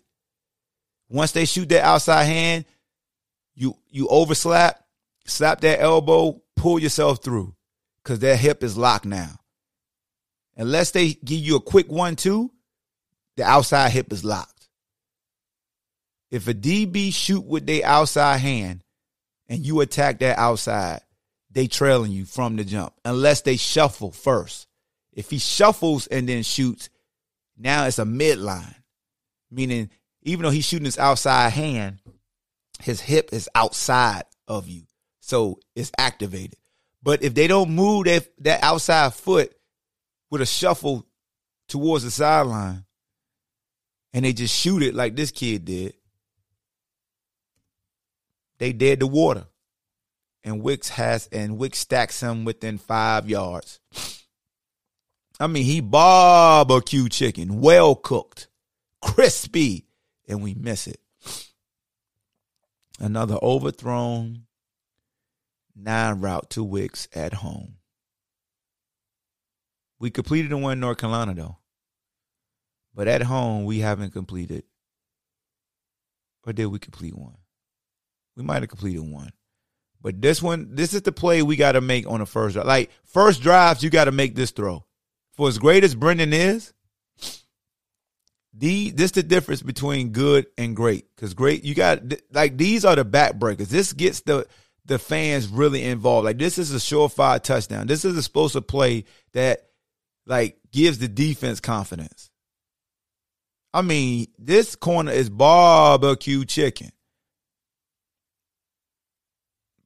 [1.09, 2.65] Once they shoot their outside hand,
[3.53, 4.75] you you overslap,
[5.25, 7.53] slap that elbow, pull yourself through.
[8.03, 9.35] Cause that hip is locked now.
[10.55, 12.51] Unless they give you a quick one two,
[13.37, 14.69] the outside hip is locked.
[16.31, 18.83] If a DB shoot with their outside hand
[19.47, 21.01] and you attack that outside,
[21.51, 24.67] they trailing you from the jump unless they shuffle first.
[25.13, 26.89] If he shuffles and then shoots,
[27.57, 28.75] now it's a midline,
[29.49, 29.89] meaning
[30.23, 31.99] even though he's shooting his outside hand,
[32.79, 34.83] his hip is outside of you,
[35.19, 36.55] so it's activated.
[37.03, 39.53] But if they don't move that that outside foot
[40.29, 41.05] with a shuffle
[41.67, 42.85] towards the sideline,
[44.13, 45.93] and they just shoot it like this kid did,
[48.59, 49.45] they dead the water.
[50.43, 53.79] And Wicks has and Wicks stacks him within five yards.
[55.39, 58.47] I mean, he barbecue chicken, well cooked,
[59.01, 59.85] crispy,
[60.27, 60.99] and we miss it.
[62.99, 64.43] Another overthrown
[65.75, 67.75] nine route to Wicks at home.
[69.99, 71.57] We completed the one in North Carolina though.
[72.93, 74.63] But at home, we haven't completed.
[76.45, 77.37] Or did we complete one?
[78.35, 79.31] We might have completed one.
[80.01, 82.65] But this one, this is the play we got to make on the first drive.
[82.65, 84.85] Like, first drives, you got to make this throw.
[85.33, 86.73] For as great as Brennan is,
[88.53, 91.05] the this is the difference between good and great.
[91.15, 93.67] Because great, you got like these are the backbreakers.
[93.67, 94.45] This gets the
[94.85, 96.25] the fans really involved.
[96.25, 97.87] Like this is a surefire touchdown.
[97.87, 99.69] This is a supposed to play that
[100.25, 102.29] like gives the defense confidence.
[103.73, 106.91] I mean, this corner is barbecue chicken.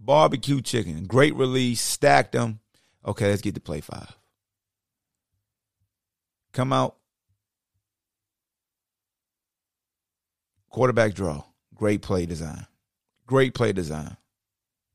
[0.05, 1.05] Barbecue chicken.
[1.05, 1.81] Great release.
[1.81, 2.59] Stacked them.
[3.05, 4.15] Okay, let's get to play five.
[6.53, 6.95] Come out.
[10.69, 11.43] Quarterback draw.
[11.73, 12.65] Great play design.
[13.25, 14.17] Great play design.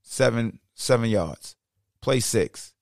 [0.02, 1.56] Seven seven yards.
[2.00, 2.72] Play six.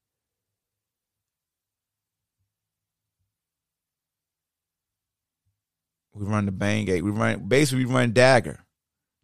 [6.14, 7.04] We run the bang eight.
[7.04, 8.60] We run basically we run dagger.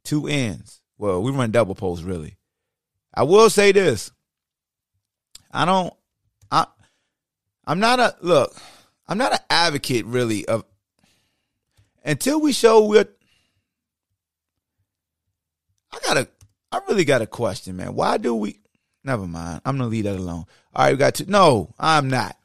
[0.05, 0.81] Two ends.
[0.99, 2.37] Well, we run double post really.
[3.15, 4.11] I will say this.
[5.51, 5.95] I don't
[6.51, 6.67] I
[7.65, 8.55] I'm not a look,
[9.07, 10.65] I'm not an advocate really of
[12.05, 13.07] until we show we're
[15.93, 16.29] I gotta
[16.73, 17.95] I really got a question, man.
[17.95, 18.59] Why do we
[19.05, 19.61] never mind.
[19.65, 20.47] I'm gonna leave that alone.
[20.75, 22.37] All right, we got to no, I'm not.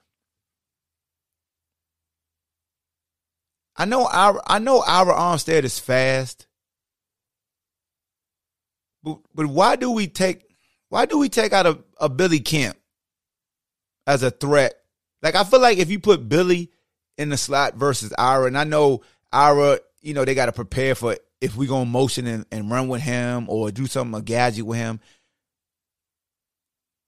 [3.75, 6.45] I know our I know our Armstead is fast.
[9.01, 10.48] But but why do we take
[10.89, 12.77] why do we take out a, a Billy Kemp
[14.05, 14.73] as a threat?
[15.21, 16.71] Like I feel like if you put Billy
[17.17, 21.15] in the slot versus Ira, and I know Ira, you know, they gotta prepare for
[21.41, 24.77] if we gonna motion and, and run with him or do something a gadget with
[24.77, 24.99] him.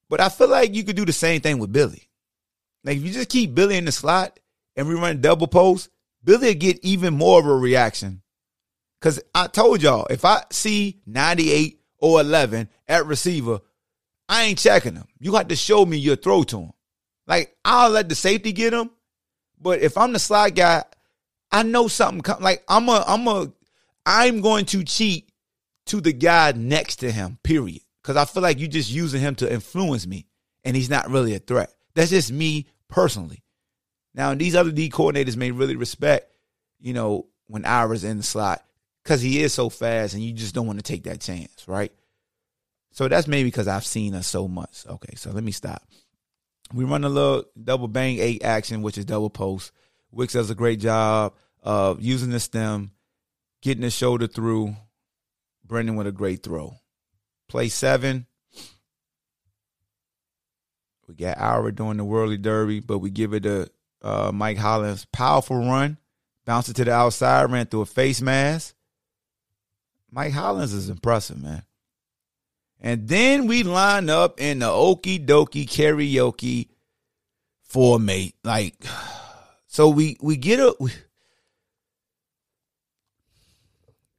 [0.10, 2.08] But I feel like you could do the same thing with Billy.
[2.84, 4.40] Like if you just keep Billy in the slot
[4.76, 5.90] and we run double post,
[6.24, 8.22] Billy will get even more of a reaction.
[9.00, 13.62] Cause I told y'all, if I see 98 or 11 at receiver,
[14.32, 15.04] I ain't checking him.
[15.20, 16.72] You got to show me your throw to him.
[17.28, 18.90] Like I'll let the safety get him,
[19.60, 20.86] but if I'm the slot guy,
[21.52, 22.42] I know something come.
[22.42, 23.52] Like I'm a, I'm a,
[24.06, 25.30] I'm going to cheat
[25.88, 27.40] to the guy next to him.
[27.44, 27.82] Period.
[28.02, 30.26] Because I feel like you're just using him to influence me,
[30.64, 31.72] and he's not really a threat.
[31.94, 33.44] That's just me personally.
[34.16, 36.34] Now, these other D coordinators may really respect,
[36.80, 38.64] you know, when Ira's in the slot
[39.04, 41.92] because he is so fast and you just don't want to take that chance, right?
[42.92, 44.86] So that's maybe because I've seen us so much.
[44.88, 45.84] Okay, so let me stop.
[46.74, 49.72] We run a little double bang eight action, which is double post.
[50.12, 52.92] Wicks does a great job of using the stem,
[53.62, 54.76] getting the shoulder through.
[55.64, 56.76] Brennan with a great throw.
[57.48, 58.26] Play seven.
[61.08, 63.70] We got Ira doing the whirly derby, but we give it to
[64.02, 65.06] uh, Mike Hollins.
[65.06, 65.98] Powerful run.
[66.46, 68.76] Bounced it to the outside, ran through a face mask.
[70.10, 71.64] Mike Hollins is impressive, man.
[72.82, 76.70] And then we line up in the okie dokie karaoke
[77.72, 78.34] formate.
[78.44, 78.76] Like,
[79.68, 80.92] so we we get a we,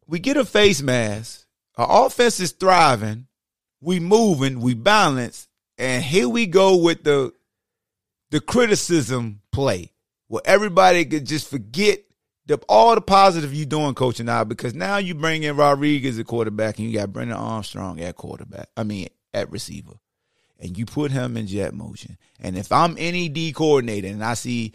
[0.07, 1.47] we get a face mask.
[1.77, 3.27] Our offense is thriving.
[3.81, 7.33] We moving, we balance, and here we go with the
[8.31, 9.93] the criticism play
[10.29, 11.99] where everybody could just forget
[12.47, 16.27] the, all the positive you doing coaching now because now you bring in Rodriguez at
[16.27, 18.69] quarterback and you got Brennan Armstrong at quarterback.
[18.77, 19.95] I mean at receiver.
[20.59, 22.17] And you put him in jet motion.
[22.41, 24.73] And if I'm any D coordinator and I see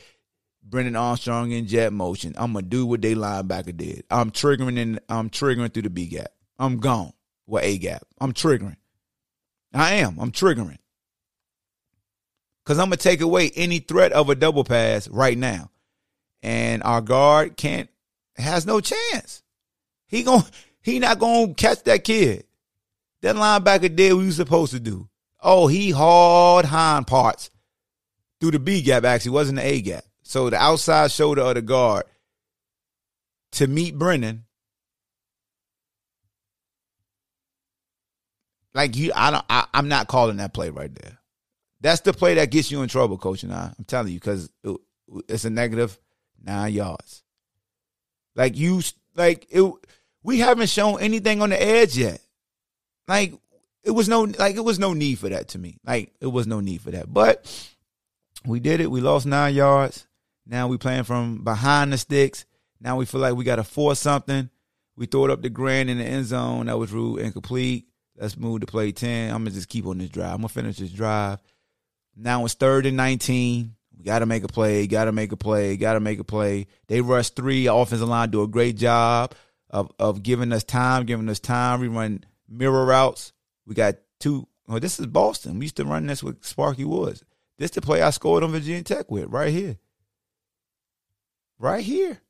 [0.61, 4.03] Brennan Armstrong in jet motion, I'm gonna do what they linebacker did.
[4.09, 6.31] I'm triggering in I'm triggering through the B gap.
[6.59, 7.13] I'm gone.
[7.45, 8.03] With A gap.
[8.19, 8.75] I'm triggering.
[9.73, 10.17] I am.
[10.19, 10.79] I'm triggering.
[12.65, 15.69] Cause I'm gonna take away any threat of a double pass right now
[16.41, 17.89] and our guard can't
[18.37, 19.43] has no chance.
[20.07, 20.43] He going
[20.81, 22.45] he not gonna catch that kid.
[23.21, 25.09] That linebacker did what he was supposed to do.
[25.41, 27.49] Oh, he hauled hind parts
[28.39, 29.03] through the B gap.
[29.05, 30.03] Actually, wasn't the A gap.
[30.23, 32.05] So the outside shoulder of the guard
[33.53, 34.45] to meet Brennan.
[38.73, 39.45] Like you, I don't.
[39.49, 41.17] I, I'm not calling that play right there.
[41.81, 43.43] That's the play that gets you in trouble, coach.
[43.43, 44.77] And I, I'm telling you, because it,
[45.27, 45.97] it's a negative
[46.47, 47.23] nine yards.
[48.35, 48.81] Like you,
[49.15, 49.63] like it.
[50.23, 52.19] We haven't shown anything on the edge yet.
[53.07, 53.33] Like
[53.83, 55.77] it was no, like it was no need for that to me.
[55.85, 57.13] Like it was no need for that.
[57.13, 57.45] But
[58.45, 58.91] we did it.
[58.91, 60.07] We lost nine yards.
[60.45, 62.45] Now we playing from behind the sticks.
[62.79, 64.49] Now we feel like we got to force something.
[64.95, 66.67] We throw it up the grand in the end zone.
[66.67, 67.87] That was rude, incomplete.
[68.17, 69.33] Let's move to play 10.
[69.33, 70.33] I'm to just keep on this drive.
[70.33, 71.39] I'm to finish this drive.
[72.15, 73.75] Now it's third and 19.
[73.97, 74.85] We got to make a play.
[74.87, 75.75] Got to make a play.
[75.75, 76.67] Got to make a play.
[76.87, 77.67] They rush three.
[77.67, 79.33] Offensive line do a great job
[79.69, 81.79] of of giving us time, giving us time.
[81.79, 83.33] We run mirror routes.
[83.65, 84.47] We got two.
[84.69, 85.59] Oh, this is Boston.
[85.59, 87.23] We used to run this with Sparky Woods.
[87.57, 89.77] This the play I scored on Virginia Tech with right here.
[91.57, 92.21] Right here.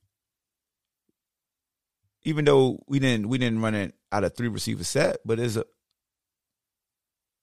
[2.24, 5.57] Even though we didn't we didn't run it out of three receiver set, but it's
[5.57, 5.65] a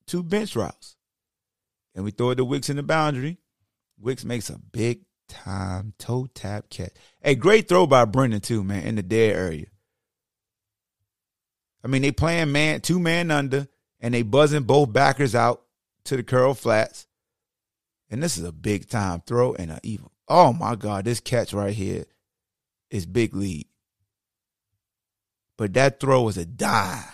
[0.07, 0.97] two bench routes.
[1.95, 3.39] And we throw it to Wicks in the boundary.
[3.99, 6.93] Wicks makes a big time toe tap catch.
[7.23, 9.67] A great throw by Brennan too, man, in the dead area.
[11.83, 13.69] I mean, they playing man two man under,
[14.01, 15.63] and they buzzing both backers out
[16.05, 17.07] to the curl flats.
[18.11, 20.13] And this is a big time throw and a evil.
[20.29, 22.05] Oh my God, this catch right here
[22.91, 23.67] is big lead.
[25.57, 27.05] But that throw was a dime.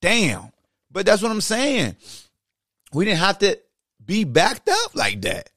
[0.00, 0.52] Damn.
[0.90, 1.96] But that's what I'm saying.
[2.92, 3.58] We didn't have to
[4.04, 5.50] be backed up like that.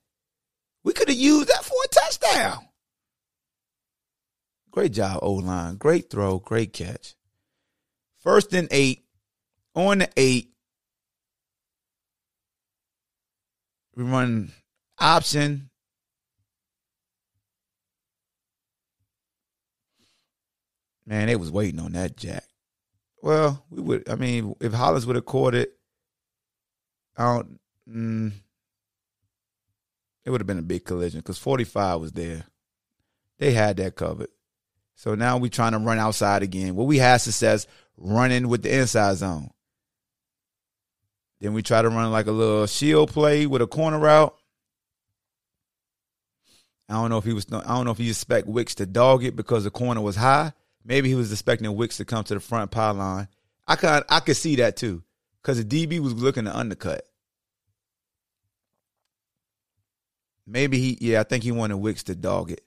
[0.84, 2.66] We could have used that for a touchdown.
[4.72, 5.76] Great job, O line.
[5.76, 6.40] Great throw.
[6.40, 7.16] Great catch.
[8.20, 9.04] First and eight.
[9.76, 10.52] On the eight.
[13.96, 14.52] We run
[14.98, 15.70] option.
[21.06, 22.44] Man, they was waiting on that jack.
[23.22, 24.10] Well, we would.
[24.10, 25.74] I mean, if Hollins would have caught it,
[27.18, 27.60] I don't.
[27.90, 28.32] Mm,
[30.30, 32.44] it would have been a big collision because 45 was there.
[33.40, 34.28] They had that covered.
[34.94, 36.76] So now we're trying to run outside again.
[36.76, 37.66] Well, we had success
[37.98, 39.50] running with the inside zone.
[41.42, 44.36] Then we try to run like a little shield play with a corner route.
[46.88, 47.48] I don't know if he was.
[47.52, 50.54] I don't know if he expect Wicks to dog it because the corner was high.
[50.86, 53.30] Maybe he was expecting Wicks to come to the front pylon.
[53.68, 55.02] I can I could see that too
[55.42, 57.09] because the DB was looking to undercut.
[60.50, 62.62] Maybe he, yeah, I think he wanted Wicks to dog it.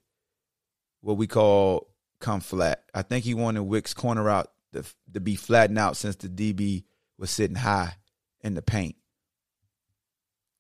[1.01, 1.89] What we call
[2.21, 2.85] come flat.
[2.95, 6.85] I think he wanted Wicks corner out to, to be flattened out since the DB
[7.19, 7.95] was sitting high
[8.41, 8.95] in the paint.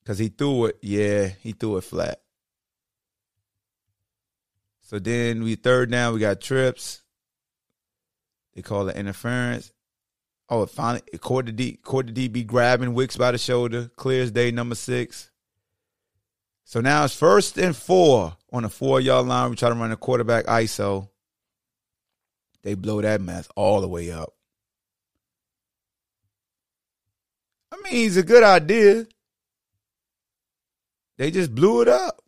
[0.04, 2.20] Cause he threw it, yeah, he threw it flat.
[4.80, 7.02] So then we third down, we got trips.
[8.54, 9.72] They call it interference.
[10.48, 13.90] Oh, it finally the D the DB grabbing Wicks by the shoulder.
[13.96, 15.31] Clears day number six.
[16.64, 19.50] So now it's first and four on the four yard line.
[19.50, 21.08] We try to run a quarterback ISO.
[22.62, 24.32] They blow that mess all the way up.
[27.72, 29.06] I mean, it's a good idea.
[31.18, 32.22] They just blew it up.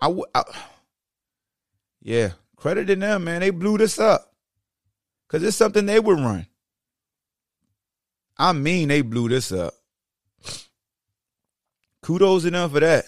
[0.00, 0.42] I, I
[2.02, 3.40] yeah, credit to them, man.
[3.40, 4.32] They blew this up
[5.26, 6.46] because it's something they would run.
[8.36, 9.74] I mean, they blew this up
[12.04, 13.06] kudos enough for that.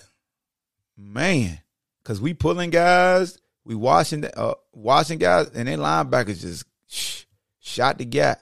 [0.96, 1.60] Man,
[2.02, 7.24] because we pulling guys, we washing uh, washing guys, and then linebackers just sh-
[7.60, 8.40] shot the gap.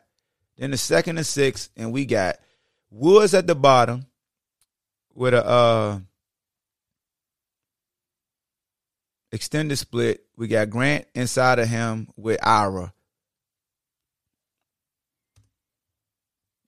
[0.57, 2.37] Then the second and six, and we got
[2.91, 4.07] Woods at the bottom
[5.13, 5.99] with a uh,
[9.33, 10.25] extended split.
[10.37, 12.93] We got Grant inside of him with Ira.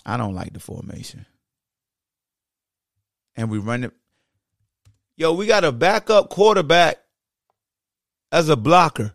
[0.05, 1.27] I don't like the formation
[3.37, 3.93] and we run it.
[5.17, 6.99] Yo, we got a backup quarterback
[8.33, 9.15] as a blocker.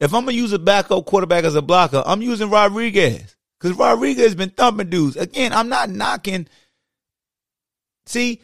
[0.00, 4.24] If I'm gonna use a backup quarterback as a blocker, I'm using Rodriguez because Rodriguez
[4.24, 5.16] has been thumping dudes.
[5.16, 6.48] Again, I'm not knocking.
[8.06, 8.42] See,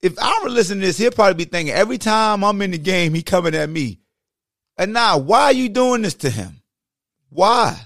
[0.00, 2.78] if I were listening to this, he'll probably be thinking every time I'm in the
[2.78, 4.00] game, he coming at me.
[4.78, 6.62] And now, why are you doing this to him?
[7.28, 7.78] Why?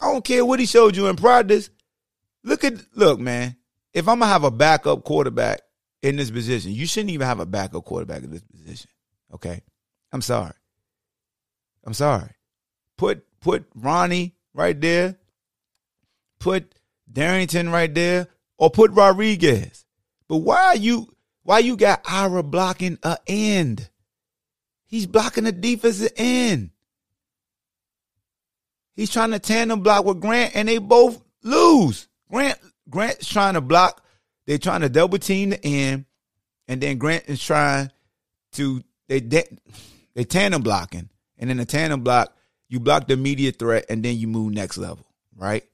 [0.00, 1.70] I don't care what he showed you in practice.
[2.44, 3.57] Look at look, man
[3.92, 5.60] if I'm gonna have a backup quarterback
[6.02, 8.90] in this position, you shouldn't even have a backup quarterback in this position.
[9.34, 9.62] Okay,
[10.12, 10.54] I'm sorry.
[11.84, 12.30] I'm sorry.
[12.96, 15.16] Put put Ronnie right there.
[16.38, 16.74] Put
[17.10, 18.28] Darrington right there,
[18.58, 19.84] or put Rodriguez.
[20.28, 21.08] But why are you
[21.42, 23.88] why you got Ira blocking a end?
[24.86, 26.70] He's blocking the defensive end.
[28.94, 32.08] He's trying to tandem block with Grant, and they both lose.
[32.30, 32.58] Grant
[32.88, 34.04] Grant's trying to block.
[34.46, 36.06] They're trying to double team the end,
[36.66, 37.90] and then Grant is trying
[38.52, 41.08] to they they, tandem blocking,
[41.38, 42.34] and then the tandem block
[42.68, 45.64] you block the immediate threat, and then you move next level, right?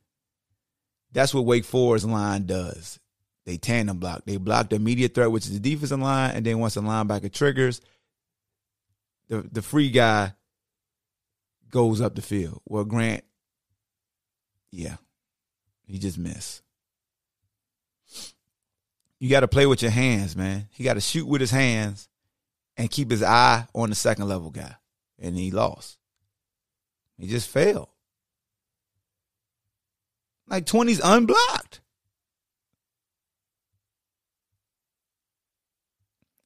[1.12, 2.99] That's what Wake Forest line does.
[3.47, 4.23] They tandem block.
[4.25, 7.33] They block the immediate threat, which is the defensive line, and then once the linebacker
[7.33, 7.81] triggers,
[9.29, 10.33] the the free guy
[11.71, 12.61] goes up the field.
[12.67, 13.25] Well, Grant,
[14.71, 14.97] yeah,
[15.87, 16.62] he just missed.
[19.25, 20.68] You got to play with your hands, man.
[20.70, 22.11] He got to shoot with his hands
[22.77, 24.75] and keep his eye on the second level guy.
[25.18, 25.97] And he lost.
[27.16, 27.89] He just failed.
[30.47, 31.81] Like 20's unblocked.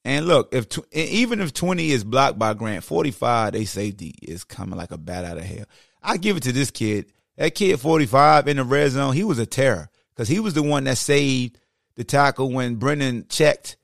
[0.05, 4.77] And look, if even if 20 is blocked by Grant, 45, they safety is coming
[4.77, 5.65] like a bat out of hell.
[6.01, 7.11] I give it to this kid.
[7.35, 10.63] That kid 45 in the red zone, he was a terror because he was the
[10.63, 11.59] one that saved
[11.99, 13.75] the tackle when Brennan checked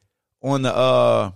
[0.42, 1.32] on the uh,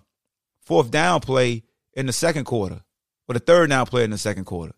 [0.61, 2.79] fourth down play in the second quarter,
[3.27, 4.73] or the third down play in the second quarter.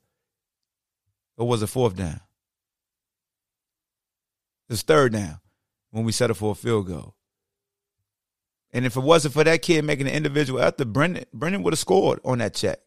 [1.38, 2.20] Or was it fourth down?
[4.68, 5.41] It was third down
[5.91, 7.14] when we settled for a field goal.
[8.72, 11.80] And if it wasn't for that kid making an individual effort, Brennan, Brennan would have
[11.80, 12.80] scored on that check.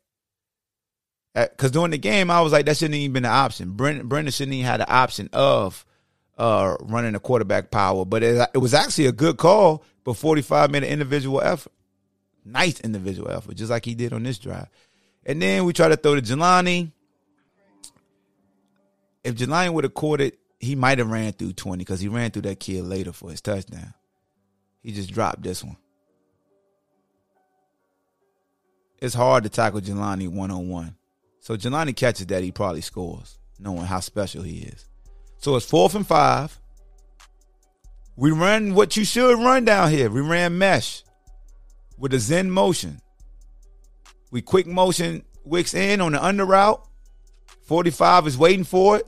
[1.35, 3.75] Because during the game, I was like, that shouldn't even been an option.
[3.75, 5.87] Brennan, Brennan shouldn't even had the option of
[6.39, 8.05] uh, running a quarterback power.
[8.05, 11.73] But it, it was actually a good call, but 45 minute individual effort.
[12.45, 14.69] Nice individual effort, just like he did on this drive.
[15.25, 16.93] And then we try to throw to Jelani.
[19.23, 22.31] If Jelani would have caught it, he might have ran through 20 because he ran
[22.31, 23.95] through that kid later for his touchdown.
[24.83, 25.79] He just dropped this one.
[28.99, 30.97] It's hard to tackle Jelani one on one.
[31.41, 34.87] So Jelani catches that, he probably scores, knowing how special he is.
[35.45, 36.59] So it's fourth and five.
[38.17, 40.09] We run what you should run down here.
[40.09, 41.03] We ran mesh
[41.99, 43.03] with a Zen motion.
[44.31, 46.83] We quick motion Wicks in on the under route.
[47.67, 49.07] 45 is waiting for it.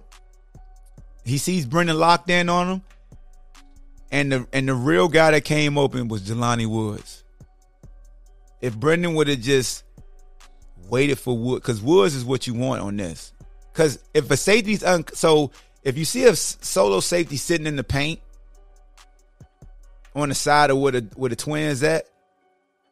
[1.24, 2.82] He sees Brennan locked in on him.
[4.12, 7.24] And the and the real guy that came open was Jelani Woods.
[8.60, 9.84] If Brennan would have just
[10.90, 13.32] waited for Wood, because Woods is what you want on this.
[13.72, 15.50] Because if a safety's un, so
[15.86, 18.18] if you see a solo safety sitting in the paint
[20.16, 22.06] on the side of where the where the twins at,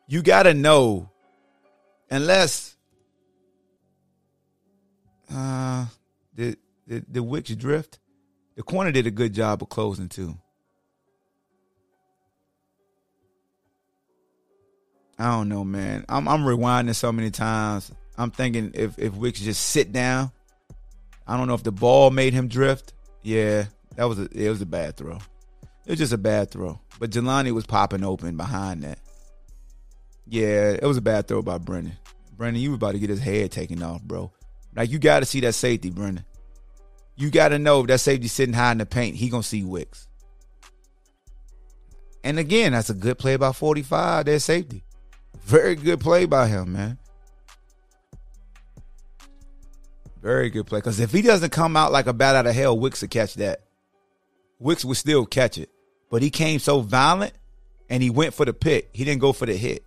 [0.07, 1.11] you gotta know,
[2.09, 2.77] unless
[5.35, 5.87] uh
[6.37, 7.99] the the the Wicks drift,
[8.55, 10.39] the corner did a good job of closing too.
[15.19, 16.05] I don't know, man.
[16.09, 17.91] I'm I'm rewinding so many times.
[18.17, 20.31] I'm thinking if if Wicks just sit down.
[21.27, 22.93] I don't know if the ball made him drift.
[23.23, 23.65] Yeah,
[23.97, 25.19] that was a it was a bad throw.
[25.87, 26.81] It was just a bad throw.
[26.99, 28.99] But Jelani was popping open behind that.
[30.27, 31.97] Yeah, it was a bad throw by Brennan.
[32.37, 34.33] Brennan, you were about to get his head taken off, bro.
[34.75, 36.25] Like you got to see that safety, Brennan.
[37.17, 39.63] You got to know if that safety sitting high in the paint, he gonna see
[39.65, 40.09] Wicks.
[42.25, 44.25] And again, that's a good play by 45.
[44.25, 44.83] Their safety.
[45.43, 46.99] Very good play by him, man.
[50.25, 50.79] Very good play.
[50.79, 53.35] Because if he doesn't come out like a bat out of hell, Wicks would catch
[53.35, 53.61] that.
[54.59, 55.69] Wicks would still catch it.
[56.11, 57.35] But he came so violent
[57.91, 58.89] and he went for the pick.
[58.95, 59.85] He didn't go for the hit.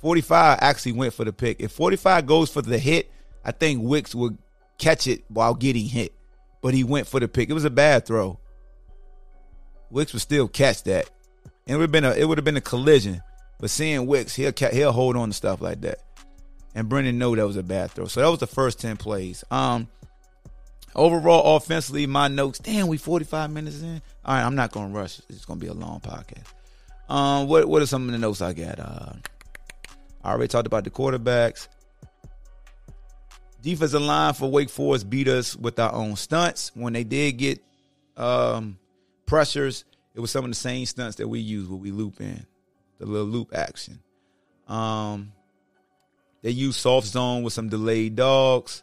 [0.00, 1.60] 45 actually went for the pick.
[1.60, 3.08] If 45 goes for the hit,
[3.44, 4.36] I think Wicks would
[4.78, 6.12] catch it while getting hit.
[6.60, 7.48] But he went for the pick.
[7.48, 8.40] It was a bad throw.
[9.90, 11.08] Wicks would still catch that.
[11.68, 13.22] And it would have been a it would have been a collision.
[13.60, 16.00] But seeing Wicks, he'll he'll hold on to stuff like that.
[16.78, 18.06] And Brennan knew that was a bad throw.
[18.06, 19.42] So that was the first 10 plays.
[19.50, 19.88] Um
[20.94, 24.00] overall offensively, my notes, damn, we 45 minutes in.
[24.24, 25.20] All right, I'm not gonna rush.
[25.28, 26.46] It's gonna be a long podcast.
[27.12, 28.78] Um, what what are some of the notes I got?
[28.78, 29.12] Uh
[30.22, 31.66] I already talked about the quarterbacks.
[33.60, 36.70] Defensive line for Wake Forest beat us with our own stunts.
[36.74, 37.60] When they did get
[38.16, 38.78] um,
[39.26, 42.46] pressures, it was some of the same stunts that we use when we loop in
[43.00, 44.00] the little loop action.
[44.68, 45.32] Um,
[46.42, 48.82] they use soft zone with some delayed dogs.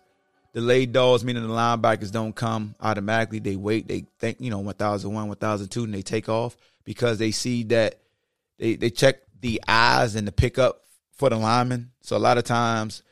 [0.54, 3.40] Delayed dogs meaning the linebackers don't come automatically.
[3.40, 3.88] They wait.
[3.88, 8.00] They think, you know, 1001, 1002, and they take off because they see that
[8.58, 11.92] they, they check the eyes and the pickup for the linemen.
[12.02, 13.04] So a lot of times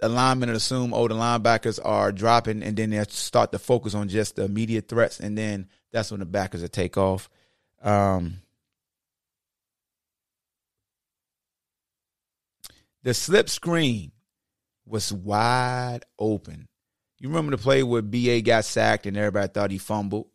[0.00, 4.08] the linemen assume, oh, the linebackers are dropping, and then they start to focus on
[4.08, 7.28] just the immediate threats, and then that's when the backers will take off.
[7.82, 8.40] Um,
[13.02, 14.12] the slip screen
[14.86, 16.68] was wide open.
[17.18, 20.26] You remember the play where BA got sacked and everybody thought he fumbled?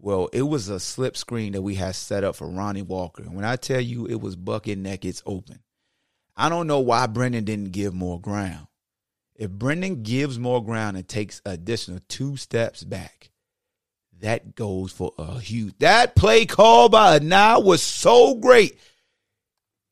[0.00, 3.22] Well, it was a slip screen that we had set up for Ronnie Walker.
[3.22, 5.60] And when I tell you it was bucket neck, it's open.
[6.36, 8.68] I don't know why Brennan didn't give more ground.
[9.34, 13.30] If Brennan gives more ground and takes additional two steps back,
[14.20, 15.74] that goes for a huge.
[15.78, 18.78] That play call by now was so great.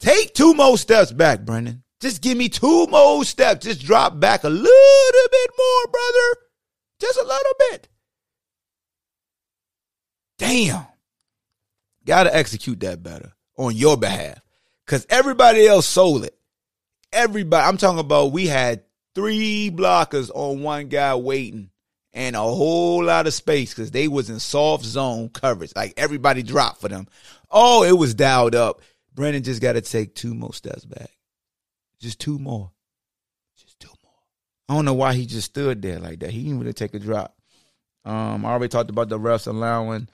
[0.00, 1.82] Take two more steps back, Brennan.
[2.07, 3.66] Just give me two more steps.
[3.66, 6.40] Just drop back a little bit more, brother.
[7.00, 7.88] Just a little bit.
[10.38, 10.86] Damn.
[12.04, 14.38] Got to execute that better on your behalf.
[14.84, 16.38] Because everybody else sold it.
[17.12, 18.84] Everybody, I'm talking about we had
[19.16, 21.70] three blockers on one guy waiting
[22.12, 25.72] and a whole lot of space because they was in soft zone coverage.
[25.74, 27.09] Like everybody dropped for them.
[27.50, 28.80] Oh, it was dialed up.
[29.12, 31.11] Brennan just got to take two more steps back.
[32.01, 32.70] Just two more.
[33.57, 34.12] Just two more.
[34.68, 36.30] I don't know why he just stood there like that.
[36.30, 37.36] He didn't really take a drop.
[38.05, 40.09] Um, I already talked about the refs allowing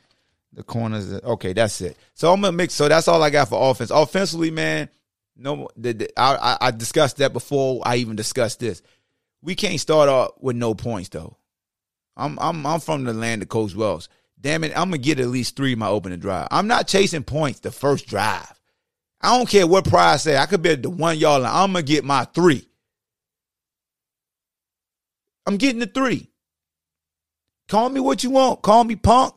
[0.53, 1.13] The corners.
[1.13, 1.97] Okay, that's it.
[2.15, 2.75] So I'm gonna mix.
[2.75, 3.91] So that's all I got for offense.
[3.91, 4.89] Offensively, man.
[5.37, 8.83] No, the, the, I, I discussed that before I even discussed this.
[9.41, 11.37] We can't start off with no points though.
[12.17, 14.09] I'm I'm I'm from the land of Coach Wells.
[14.41, 16.49] Damn it, I'm gonna get at least three in my opening drive.
[16.51, 18.61] I'm not chasing points the first drive.
[19.23, 20.37] I don't care what price say.
[20.37, 21.53] I could be at the one yard line.
[21.55, 22.69] I'm gonna get my three.
[25.47, 26.31] I'm getting the three.
[27.69, 28.63] Call me what you want.
[28.63, 29.35] Call me punk.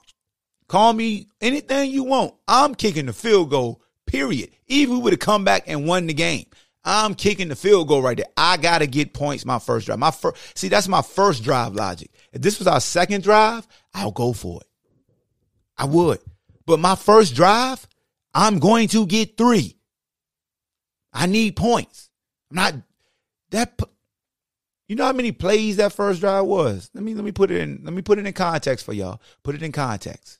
[0.67, 2.33] Call me anything you want.
[2.47, 4.49] I'm kicking the field goal, period.
[4.67, 6.45] Even if we would have come back and won the game.
[6.83, 8.25] I'm kicking the field goal right there.
[8.38, 9.99] I gotta get points my first drive.
[9.99, 12.11] My first see, that's my first drive logic.
[12.31, 14.67] If this was our second drive, I'll go for it.
[15.77, 16.19] I would.
[16.65, 17.88] But my first drive,
[18.33, 19.74] I'm going to get three.
[21.16, 22.09] I need points.
[22.51, 22.74] I'm not
[23.51, 23.80] that
[24.88, 26.91] you know how many plays that first drive was?
[26.93, 29.22] Let me let me put it in let me put it in context for y'all.
[29.41, 30.39] Put it in context.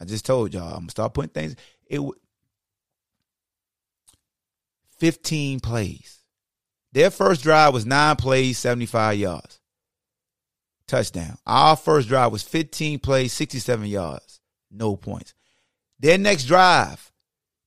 [0.00, 1.56] I just told y'all I'm gonna start putting things.
[1.86, 2.16] It was
[4.98, 6.20] 15 plays.
[6.92, 9.60] Their first drive was nine plays, 75 yards.
[10.86, 11.36] Touchdown.
[11.46, 14.40] Our first drive was 15 plays, 67 yards.
[14.70, 15.34] No points.
[15.98, 17.10] Their next drive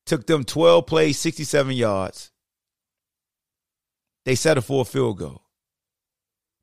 [0.05, 2.31] took them 12 plays, 67 yards.
[4.25, 5.41] They settled for a field goal.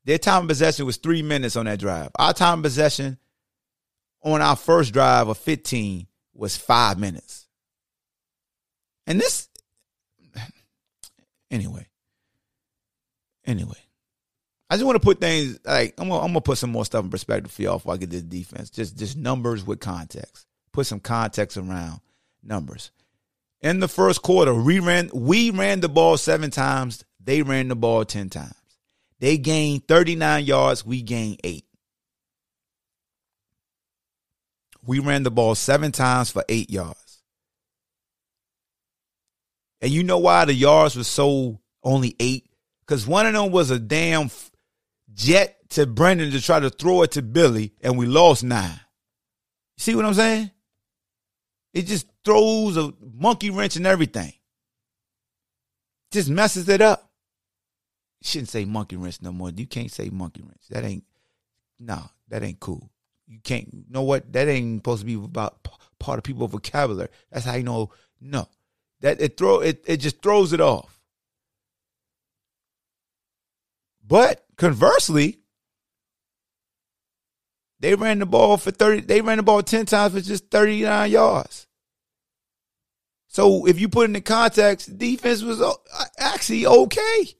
[0.05, 2.09] Their time of possession was three minutes on that drive.
[2.19, 3.17] Our time of possession
[4.21, 7.47] on our first drive of 15 was five minutes.
[9.07, 9.47] And this,
[11.51, 11.87] anyway,
[13.45, 13.77] anyway,
[14.69, 17.03] I just want to put things like I'm gonna, I'm gonna put some more stuff
[17.03, 18.69] in perspective for y'all before I get this defense.
[18.69, 20.47] Just just numbers with context.
[20.71, 21.99] Put some context around
[22.41, 22.91] numbers.
[23.61, 27.05] In the first quarter, we ran we ran the ball seven times.
[27.23, 28.53] They ran the ball ten times.
[29.19, 30.85] They gained 39 yards.
[30.85, 31.65] We gained eight.
[34.85, 37.21] We ran the ball seven times for eight yards.
[39.81, 42.49] And you know why the yards were so only eight?
[42.85, 44.29] Because one of them was a damn
[45.13, 48.79] jet to Brennan to try to throw it to Billy, and we lost nine.
[49.77, 50.51] See what I'm saying?
[51.73, 54.33] It just throws a monkey wrench and everything.
[56.11, 57.09] Just messes it up.
[58.23, 59.49] Shouldn't say monkey wrench no more.
[59.49, 60.67] You can't say monkey wrench.
[60.69, 61.03] That ain't
[61.79, 62.89] no, that ain't cool.
[63.27, 64.31] You can't you know what?
[64.33, 65.67] That ain't supposed to be about
[65.99, 67.09] part of people's vocabulary.
[67.31, 68.47] That's how you know no.
[69.01, 70.99] That it throw it it just throws it off.
[74.05, 75.39] But conversely,
[77.79, 81.11] they ran the ball for 30, they ran the ball 10 times for just 39
[81.11, 81.67] yards.
[83.27, 85.61] So if you put it in the context, defense was
[86.17, 87.35] actually okay.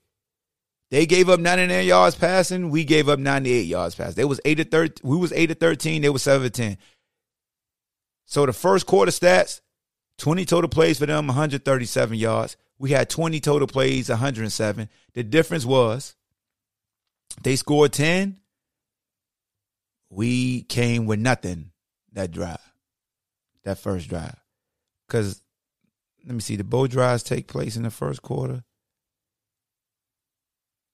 [0.94, 2.70] They gave up 99 yards passing.
[2.70, 4.14] We gave up 98 yards passing.
[4.14, 5.10] They was 8 to 13.
[5.10, 6.04] We was 8 to 13.
[6.04, 6.78] They was 7 to 10.
[8.28, 9.62] So the first quarter stats,
[10.20, 12.58] 20 total plays for them, 137 yards.
[12.78, 14.88] We had 20 total plays, 107.
[15.16, 16.16] The difference was
[17.42, 18.38] they scored 10.
[20.12, 21.72] We came with nothing
[22.12, 22.72] that drive,
[23.64, 24.40] that first drive.
[25.08, 25.42] Because,
[26.24, 28.64] let me see, the bow drives take place in the first quarter.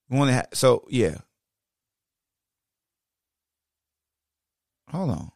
[0.09, 1.17] We only had, so, yeah.
[4.89, 5.31] Hold on.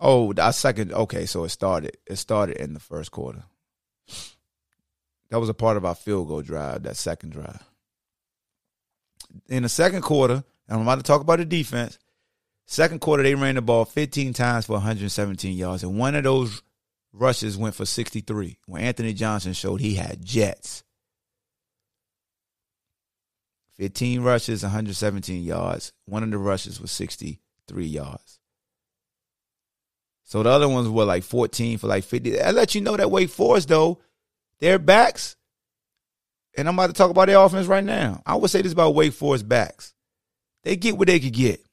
[0.00, 1.96] Oh, our second, okay, so it started.
[2.06, 3.44] It started in the first quarter.
[5.30, 7.62] That was a part of our field goal drive, that second drive
[9.48, 11.98] in the second quarter, and I'm about to talk about the defense.
[12.66, 16.62] Second quarter, they ran the ball 15 times for 117 yards, and one of those
[17.12, 20.84] rushes went for 63 when Anthony Johnson showed he had jets.
[23.76, 25.92] 15 rushes, 117 yards.
[26.06, 28.38] One of the rushes was 63 yards.
[30.24, 32.40] So the other ones were like 14 for like 50.
[32.40, 34.00] I let you know that Wake Forest, though,
[34.60, 35.36] their backs
[36.56, 38.22] and I'm about to talk about their offense right now.
[38.26, 39.94] I would say this about Wake Forest backs.
[40.64, 41.64] They get what they could get.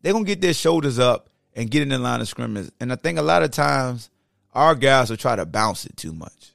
[0.00, 2.70] They're going to get their shoulders up and get in the line of scrimmage.
[2.80, 4.10] And I think a lot of times
[4.54, 6.52] our guys will try to bounce it too much.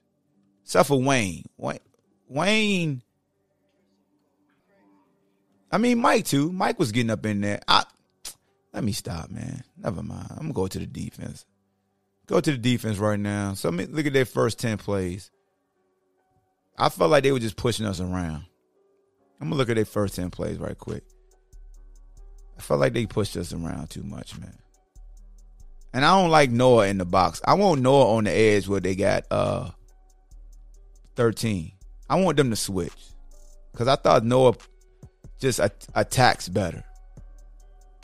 [0.63, 1.45] Except for Wayne.
[1.55, 1.79] Wayne,
[2.27, 3.03] Wayne
[5.71, 6.51] I mean, Mike too.
[6.51, 7.59] Mike was getting up in there.
[7.67, 7.83] I,
[8.73, 9.63] let me stop, man.
[9.77, 10.27] Never mind.
[10.31, 11.45] I'm going to go to the defense.
[12.27, 13.53] Go to the defense right now.
[13.53, 15.31] So let me look at their first 10 plays.
[16.77, 18.45] I felt like they were just pushing us around.
[19.39, 21.03] I'm gonna look at their first 10 plays right quick.
[22.57, 24.57] I felt like they pushed us around too much, man.
[25.93, 27.41] And I don't like Noah in the box.
[27.45, 29.71] I want Noah on the edge where they got uh
[31.15, 31.71] 13.
[32.09, 32.93] I want them to switch.
[33.75, 34.55] Cause I thought Noah
[35.39, 35.59] just
[35.95, 36.83] attacks better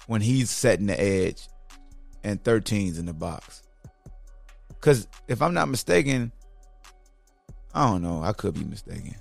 [0.07, 1.47] when he's setting the edge
[2.23, 3.63] and 13s in the box.
[4.69, 6.31] Because if I'm not mistaken,
[7.73, 8.21] I don't know.
[8.21, 9.15] I could be mistaken.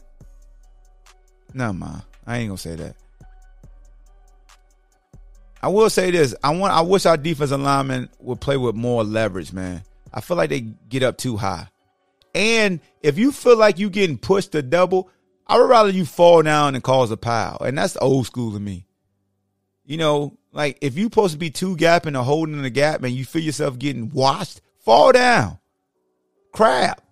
[1.55, 2.97] No, ma, I ain't gonna say that.
[5.63, 6.73] I will say this: I want.
[6.73, 9.85] I wish our defensive linemen would play with more leverage, man.
[10.13, 11.69] I feel like they get up too high.
[12.35, 15.11] And if you feel like you're getting pushed to double,
[15.53, 17.59] I would rather you fall down and cause a pile.
[17.61, 18.87] And that's old school to me.
[19.85, 23.03] You know, like if you supposed to be two gapping or holding in the gap
[23.03, 25.59] and you feel yourself getting washed, fall down.
[26.53, 27.03] Crap.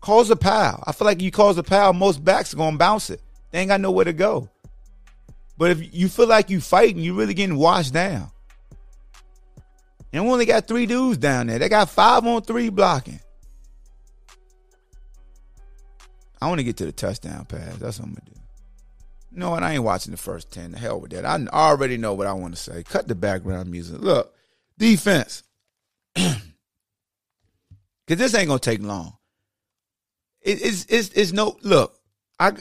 [0.00, 0.82] Cause a pile.
[0.86, 3.20] I feel like you cause a pile, most backs are gonna bounce it.
[3.50, 4.48] They ain't got nowhere to go.
[5.58, 8.30] But if you feel like you fighting, you're really getting washed down.
[10.14, 11.58] And we only got three dudes down there.
[11.58, 13.20] They got five on three blocking.
[16.40, 17.76] I want to get to the touchdown pass.
[17.76, 18.40] That's what I'm gonna do.
[19.32, 19.62] You know what?
[19.62, 20.72] I ain't watching the first ten.
[20.72, 21.24] The hell with that.
[21.24, 22.82] I already know what I want to say.
[22.82, 24.00] Cut the background music.
[24.00, 24.34] Look,
[24.78, 25.42] defense.
[26.16, 26.38] Cause
[28.08, 29.16] this ain't gonna take long.
[30.40, 31.96] It, it's it's it's no look.
[32.40, 32.52] I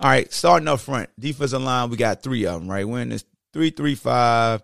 [0.00, 2.86] all right, starting up front, defensive line, we got three of them, right?
[2.86, 4.62] We're in this three, three, five,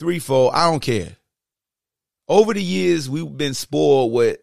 [0.00, 0.54] three, four.
[0.54, 1.16] I don't care.
[2.26, 4.38] Over the years, we've been spoiled with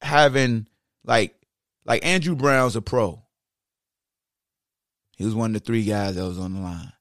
[0.00, 0.66] having
[1.04, 1.34] like
[1.84, 3.22] like Andrew Brown's a pro.
[5.16, 6.92] He was one of the three guys that was on the line.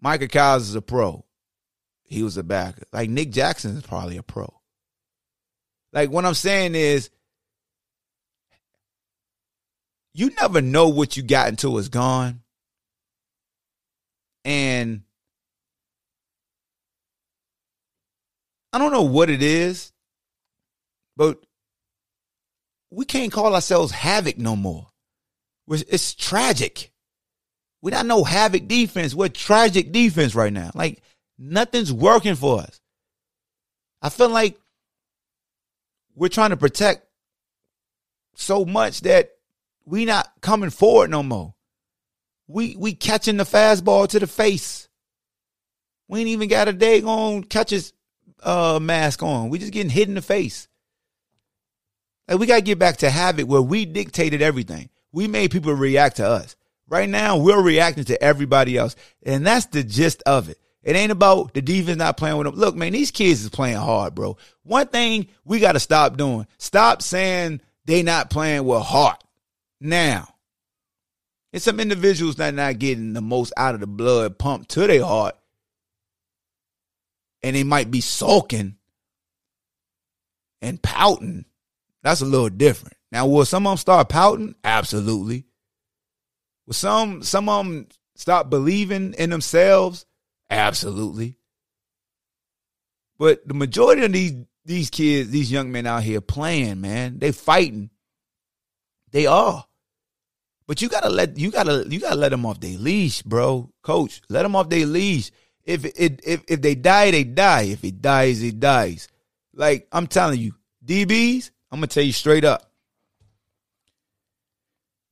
[0.00, 1.24] Micah Kiser is a pro.
[2.02, 2.84] He was a backer.
[2.92, 4.52] Like Nick Jackson is probably a pro.
[5.92, 7.10] Like what I'm saying is
[10.14, 12.40] you never know what you got until it's gone.
[14.44, 15.02] And
[18.72, 19.91] I don't know what it is,
[21.22, 21.38] but
[22.90, 24.88] we can't call ourselves havoc no more.
[25.68, 26.90] It's tragic.
[27.80, 29.14] We're not no havoc defense.
[29.14, 30.72] We're tragic defense right now.
[30.74, 31.00] Like
[31.38, 32.80] nothing's working for us.
[34.02, 34.58] I feel like
[36.16, 37.06] we're trying to protect
[38.34, 39.30] so much that
[39.86, 41.54] we're not coming forward no more.
[42.48, 44.88] We we catching the fastball to the face.
[46.08, 47.92] We ain't even got a day on catches
[48.42, 49.50] uh mask on.
[49.50, 50.66] We just getting hit in the face.
[52.32, 54.88] Like we gotta get back to habit where we dictated everything.
[55.12, 56.56] We made people react to us.
[56.88, 58.96] Right now, we're reacting to everybody else.
[59.22, 60.58] And that's the gist of it.
[60.82, 62.54] It ain't about the defense not playing with them.
[62.54, 64.38] Look, man, these kids is playing hard, bro.
[64.62, 66.46] One thing we got to stop doing.
[66.56, 69.22] Stop saying they not playing with heart.
[69.78, 70.34] Now,
[71.52, 75.04] it's some individuals that not getting the most out of the blood pumped to their
[75.04, 75.36] heart.
[77.42, 78.76] And they might be sulking
[80.62, 81.44] and pouting.
[82.02, 82.96] That's a little different.
[83.10, 84.54] Now, will some of them start pouting?
[84.64, 85.44] Absolutely.
[86.66, 87.86] Will some some of them
[88.16, 90.06] stop believing in themselves?
[90.50, 91.38] Absolutely.
[93.18, 94.34] But the majority of these
[94.64, 97.90] these kids, these young men out here playing, man, they fighting.
[99.10, 99.64] They are.
[100.66, 103.70] But you gotta let you gotta you gotta let them off their leash, bro.
[103.82, 105.30] Coach, let them off their leash.
[105.64, 107.62] If it if if they die, they die.
[107.62, 109.08] If he dies, he dies.
[109.54, 112.70] Like I'm telling you, DBs, I'm gonna tell you straight up.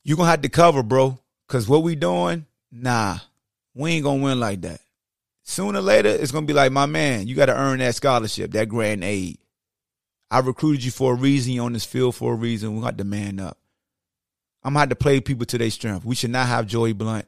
[0.05, 1.19] You gonna have to cover, bro.
[1.49, 3.19] Cause what we doing, nah,
[3.75, 4.81] we ain't gonna win like that.
[5.43, 8.69] Sooner or later, it's gonna be like, my man, you gotta earn that scholarship, that
[8.69, 9.39] grant aid.
[10.31, 11.55] I recruited you for a reason.
[11.55, 12.77] You on this field for a reason.
[12.77, 13.57] We got to man up.
[14.63, 16.05] I'm gonna have to play people to their strength.
[16.05, 17.27] We should not have Joey Blount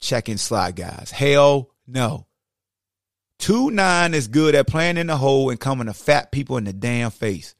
[0.00, 1.10] checking slide guys.
[1.10, 2.26] Hell no.
[3.38, 6.64] Two nine is good at playing in the hole and coming to fat people in
[6.64, 7.54] the damn face.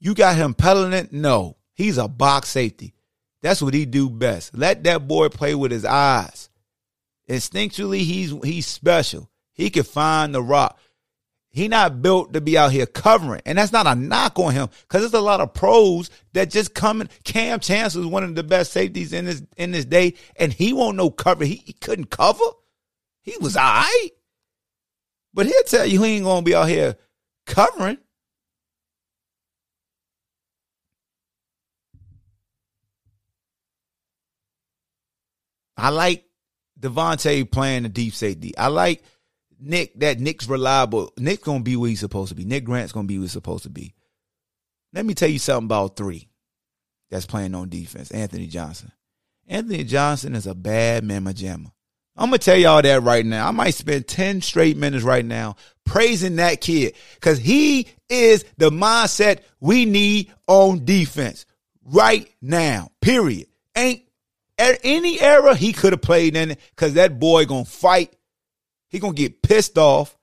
[0.00, 1.12] You got him peddling it?
[1.12, 1.56] No.
[1.74, 2.94] He's a box safety.
[3.42, 4.56] That's what he do best.
[4.56, 6.50] Let that boy play with his eyes.
[7.28, 9.30] Instinctually, he's he's special.
[9.52, 10.78] He can find the rock.
[11.50, 13.42] He not built to be out here covering.
[13.46, 16.74] And that's not a knock on him because there's a lot of pros that just
[16.74, 17.08] come in.
[17.24, 20.72] Kam Chancellor is one of the best safeties in this in this day, and he
[20.72, 21.44] won't no cover.
[21.44, 22.44] He, he couldn't cover.
[23.22, 24.10] He was all right.
[25.34, 26.96] But he'll tell you he ain't gonna be out here
[27.46, 27.98] covering.
[35.78, 36.24] I like
[36.78, 38.56] De'Vante playing the deep safety.
[38.56, 39.02] I like
[39.60, 41.12] Nick that Nick's reliable.
[41.16, 42.44] Nick's gonna be where he's supposed to be.
[42.44, 43.94] Nick Grant's gonna be where he's supposed to be.
[44.92, 46.28] Let me tell you something about three
[47.10, 48.10] that's playing on defense.
[48.10, 48.92] Anthony Johnson.
[49.46, 51.72] Anthony Johnson is a bad mamma jamma.
[52.16, 53.46] I'm gonna tell y'all that right now.
[53.46, 55.54] I might spend 10 straight minutes right now
[55.84, 61.46] praising that kid because he is the mindset we need on defense
[61.84, 62.90] right now.
[63.00, 63.46] Period.
[63.76, 64.02] Ain't
[64.58, 68.12] a- any era he could have played in it because that boy gonna fight.
[68.88, 70.16] He gonna get pissed off.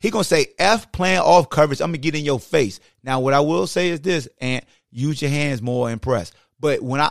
[0.00, 1.80] He gonna say F playing off coverage.
[1.80, 2.80] I'm gonna get in your face.
[3.04, 6.34] Now, what I will say is this, and use your hands more impressed.
[6.58, 7.10] But when I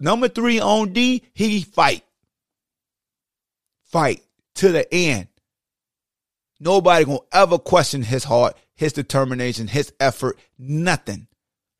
[0.00, 2.04] number three on D, he fight.
[3.90, 4.22] Fight
[4.56, 5.28] to the end.
[6.60, 10.38] Nobody gonna ever question his heart, his determination, his effort.
[10.58, 11.28] Nothing.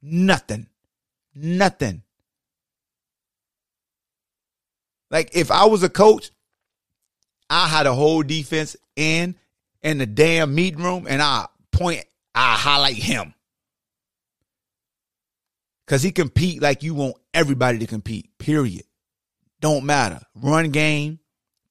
[0.01, 0.69] Nothing.
[1.35, 2.03] Nothing.
[5.11, 6.31] Like if I was a coach,
[7.51, 9.37] I had a whole defense in
[9.83, 12.05] in the damn meeting room and I point,
[12.35, 13.35] I highlight him.
[15.87, 18.29] Cause he compete like you want everybody to compete.
[18.39, 18.85] Period.
[19.61, 20.21] Don't matter.
[20.35, 21.19] Run game,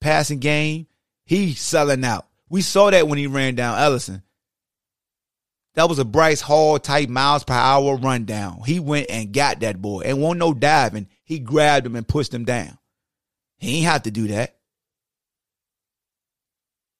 [0.00, 0.88] passing game,
[1.24, 2.26] he's selling out.
[2.48, 4.22] We saw that when he ran down Ellison.
[5.74, 8.62] That was a Bryce Hall type miles per hour rundown.
[8.66, 10.00] He went and got that boy.
[10.00, 11.06] And won't no diving.
[11.22, 12.78] He grabbed him and pushed him down.
[13.58, 14.56] He ain't have to do that.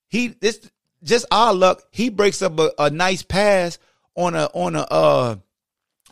[0.08, 0.70] He this
[1.02, 1.82] just our luck.
[1.90, 3.78] He breaks up a, a nice pass
[4.14, 5.36] on a on a uh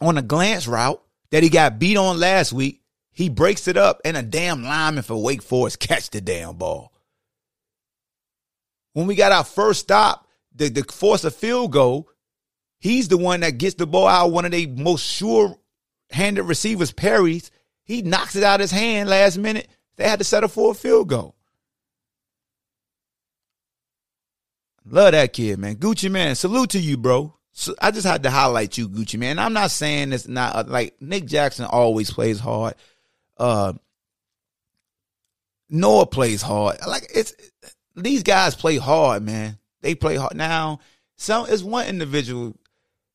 [0.01, 2.83] on a glance route that he got beat on last week.
[3.13, 6.93] He breaks it up and a damn lineman for Wake Forest catch the damn ball.
[8.93, 12.09] When we got our first stop, the, the force a field goal,
[12.79, 15.59] he's the one that gets the ball out one of the most sure
[16.11, 17.51] handed receivers, Perry's.
[17.85, 19.69] He knocks it out of his hand last minute.
[19.97, 21.35] They had to settle for a field goal.
[24.89, 25.77] Love that kid, man.
[25.77, 27.35] Gucci man, salute to you, bro.
[27.53, 29.39] So I just had to highlight you, Gucci man.
[29.39, 32.75] I'm not saying it's not uh, like Nick Jackson always plays hard.
[33.37, 33.73] Uh,
[35.69, 36.79] Noah plays hard.
[36.87, 37.35] Like it's
[37.97, 39.59] these guys play hard, man.
[39.81, 40.37] They play hard.
[40.37, 40.81] Now,
[41.17, 42.55] some it's one individual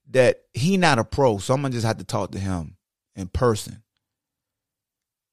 [0.09, 2.75] that he not a pro, so I'm gonna just have to talk to him
[3.15, 3.81] in person.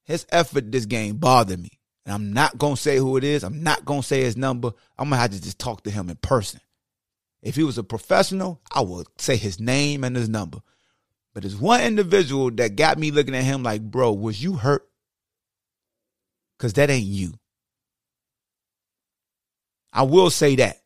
[0.08, 1.78] His effort this game bothered me.
[2.06, 3.44] And I'm not gonna say who it is.
[3.44, 4.72] I'm not gonna say his number.
[4.98, 6.60] I'm gonna have to just talk to him in person.
[7.42, 10.60] If he was a professional, I would say his name and his number.
[11.34, 14.88] But there's one individual that got me looking at him like, bro, was you hurt?
[16.58, 17.34] Cause that ain't you.
[19.92, 20.78] I will say that.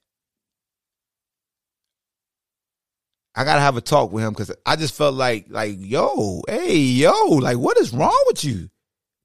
[3.36, 6.76] I gotta have a talk with him because I just felt like, like, yo, hey,
[6.76, 8.68] yo, like, what is wrong with you?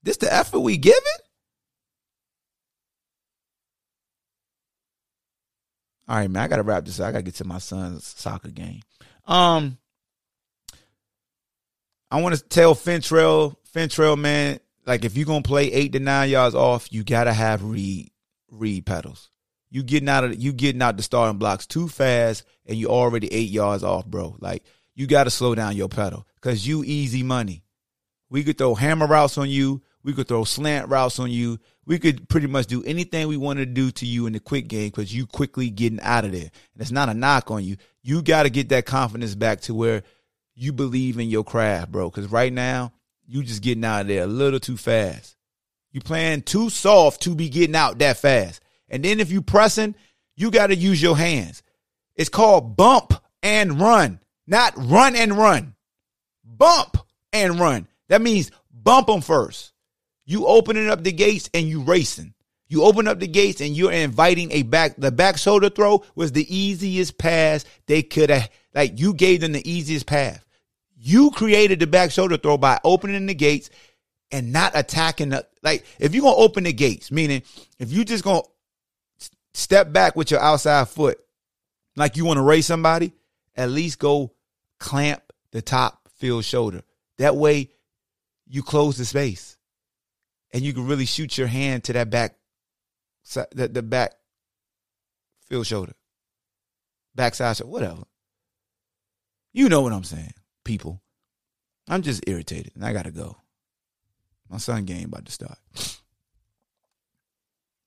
[0.08, 1.02] This the effort we giving?
[6.08, 6.44] All right, man.
[6.44, 7.08] I gotta wrap this up.
[7.08, 8.84] I gotta get to my son's soccer game.
[9.26, 9.78] Um,
[12.10, 16.30] I want to tell Fentrell, Fentrell, man, like if you're gonna play eight to nine
[16.30, 18.10] yards off, you gotta have read
[18.50, 19.30] read pedals.
[19.70, 23.28] You getting out of you getting out the starting blocks too fast, and you already
[23.34, 24.38] eight yards off, bro.
[24.40, 24.64] Like
[24.96, 27.66] you gotta slow down your pedal because you easy money.
[28.30, 29.82] We could throw hammer routes on you.
[30.08, 31.60] We could throw slant routes on you.
[31.86, 34.70] We could pretty much do anything we want to do to you in the quick
[34.70, 36.44] game because you quickly getting out of there.
[36.44, 37.76] And it's not a knock on you.
[38.04, 40.04] You got to get that confidence back to where
[40.56, 42.10] you believe in your craft, bro.
[42.10, 42.94] Because right now,
[43.26, 45.36] you just getting out of there a little too fast.
[45.92, 48.62] You playing too soft to be getting out that fast.
[48.88, 49.94] And then if you pressing,
[50.38, 51.64] you got to use your hands.
[52.16, 53.12] It's called bump
[53.44, 55.76] and run, not run and run.
[56.46, 56.96] Bump
[57.34, 57.90] and run.
[58.08, 59.74] That means bump them first.
[60.28, 62.34] You opening up the gates and you racing.
[62.68, 64.96] You open up the gates and you're inviting a back.
[64.98, 68.50] The back shoulder throw was the easiest pass they could have.
[68.76, 70.46] Like you gave them the easiest path.
[70.98, 73.70] You created the back shoulder throw by opening the gates
[74.30, 75.48] and not attacking the.
[75.64, 77.42] Like if you're gonna open the gates, meaning
[77.80, 78.42] if you just gonna
[79.54, 81.20] step back with your outside foot,
[81.96, 83.14] like you want to race somebody,
[83.56, 84.34] at least go
[84.78, 86.82] clamp the top field shoulder.
[87.18, 87.70] That way,
[88.46, 89.57] you close the space
[90.54, 92.36] and you can really shoot your hand to that back,
[93.52, 94.14] the, the back
[95.48, 95.94] field shoulder,
[97.16, 98.04] backside shoulder, whatever.
[99.54, 100.34] You know what I'm saying,
[100.64, 101.02] people.
[101.90, 103.38] I'm just irritated and I gotta go.
[104.50, 105.58] My son game about to start.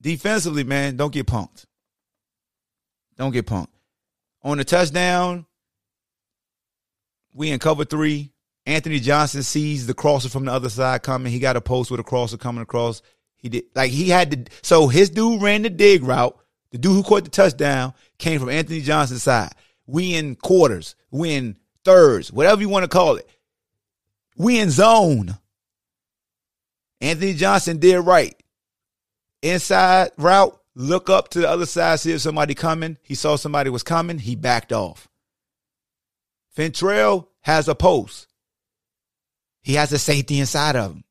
[0.03, 1.67] Defensively, man, don't get punked.
[3.17, 3.69] Don't get punked.
[4.43, 5.47] On the touchdown,
[7.35, 8.33] we in cover three.
[8.71, 11.33] Anthony Johnson sees the crosser from the other side coming.
[11.33, 13.03] He got a post with a crosser coming across.
[13.37, 14.53] He did like he had to.
[14.62, 16.39] So his dude ran the dig route.
[16.71, 19.51] The dude who caught the touchdown came from Anthony Johnson's side.
[19.87, 20.95] We in quarters.
[21.11, 22.33] We in thirds.
[22.33, 23.29] Whatever you want to call it.
[24.37, 25.37] We in zone.
[27.01, 28.41] Anthony Johnson did right.
[29.43, 30.57] Inside route.
[30.77, 31.99] Look up to the other side.
[31.99, 32.99] See if somebody coming.
[33.03, 34.21] He saw somebody was coming.
[34.21, 35.09] He backed off.
[36.57, 38.29] Fentrell has a post.
[39.63, 41.05] He has a safety inside of him.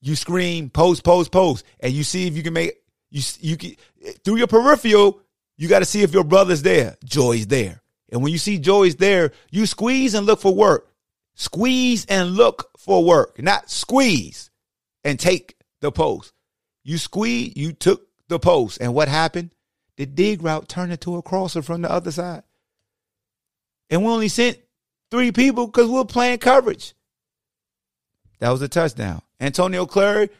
[0.00, 2.74] you scream post, post, post, and you see if you can make
[3.10, 3.76] you you can
[4.24, 5.20] through your peripheral.
[5.56, 6.96] You got to see if your brother's there.
[7.04, 10.88] Joy's there, and when you see Joy's there, you squeeze and look for work.
[11.34, 14.50] Squeeze and look for work, not squeeze
[15.04, 16.32] and take the post.
[16.84, 19.54] You squeeze, you took the post, and what happened?
[19.96, 22.42] The dig route turned into a crosser from the other side,
[23.90, 24.58] and we only sent
[25.10, 26.94] three people because we we're playing coverage.
[28.40, 29.22] That was a touchdown.
[29.38, 30.30] Antonio Clary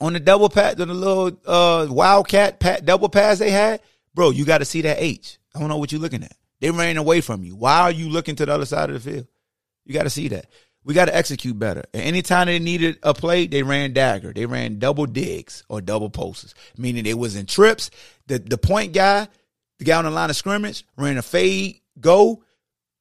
[0.00, 3.80] on the double pass, on the little uh, wildcat pat, double pass they had,
[4.14, 4.30] bro.
[4.30, 5.38] You got to see that H.
[5.54, 6.36] I don't know what you're looking at.
[6.60, 7.54] They ran away from you.
[7.56, 9.26] Why are you looking to the other side of the field?
[9.84, 10.46] You got to see that.
[10.84, 11.84] We got to execute better.
[11.92, 14.32] And anytime they needed a play, they ran dagger.
[14.32, 17.90] They ran double digs or double posts, meaning they was in trips.
[18.26, 19.28] The the point guy,
[19.78, 22.44] the guy on the line of scrimmage, ran a fade go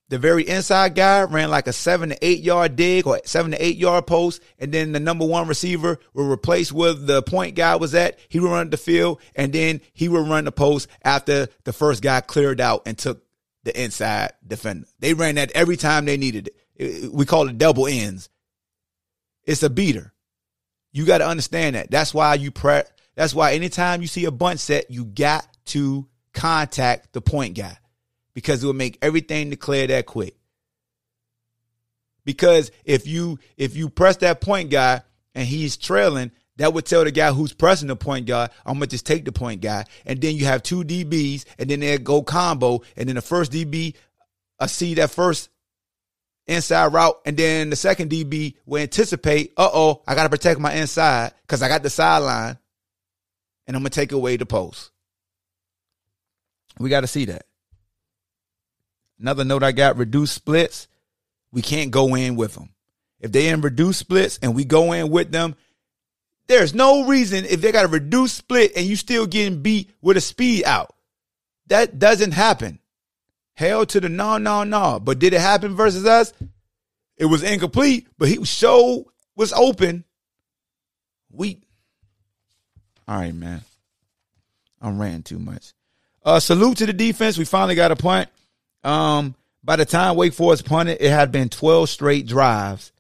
[0.10, 3.64] the very inside guy ran like a seven to eight yard dig or seven to
[3.64, 4.42] eight yard post.
[4.60, 8.20] And then the number one receiver will replace where the point guy was at.
[8.30, 12.04] He would run the field and then he would run the post after the first
[12.04, 13.24] guy cleared out and took
[13.64, 14.88] the inside defender.
[15.00, 17.12] They ran that every time they needed it.
[17.12, 18.30] We call it double ends.
[19.44, 20.14] It's a beater.
[20.92, 21.90] You got to understand that.
[21.90, 22.82] That's why you pre.
[23.16, 27.78] That's why anytime you see a bunch set, you got to contact the point guy
[28.36, 30.36] because it will make everything declare that quick.
[32.24, 35.02] Because if you if you press that point guy
[35.34, 38.88] and he's trailing, that would tell the guy who's pressing the point guy, I'm gonna
[38.88, 39.86] just take the point guy.
[40.06, 43.52] And then you have two DBs, and then they go combo, and then the first
[43.52, 43.96] DB
[44.60, 45.50] I see that first
[46.48, 50.74] inside route, and then the second DB will anticipate, uh oh, I gotta protect my
[50.74, 52.58] inside because I got the sideline,
[53.68, 54.92] and I'm gonna take away the post.
[56.80, 57.46] We gotta see that.
[59.20, 60.88] Another note I got reduced splits.
[61.52, 62.70] We can't go in with them.
[63.20, 65.56] If they in reduced splits and we go in with them,
[66.48, 70.18] there's no reason if they got a reduced split and you still getting beat with
[70.18, 70.94] a speed out.
[71.68, 72.80] That doesn't happen.
[73.56, 75.00] Hell to the no, no, no.
[75.00, 76.34] But did it happen versus us?
[77.18, 80.04] It was incomplete, but he show was open.
[81.32, 81.62] We
[83.08, 83.62] all right, man.
[84.82, 85.74] I'm ranting too much.
[86.24, 87.38] Uh salute to the defense.
[87.38, 88.30] We finally got a punt.
[88.86, 92.92] Um, by the time Wake Forest punted, it had been 12 straight drives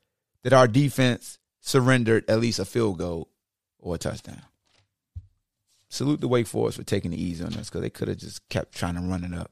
[0.41, 3.29] that our defense surrendered at least a field goal
[3.77, 4.41] or a touchdown.
[5.89, 8.47] Salute the Wake Forest for taking the easy on us because they could have just
[8.49, 9.51] kept trying to run it up.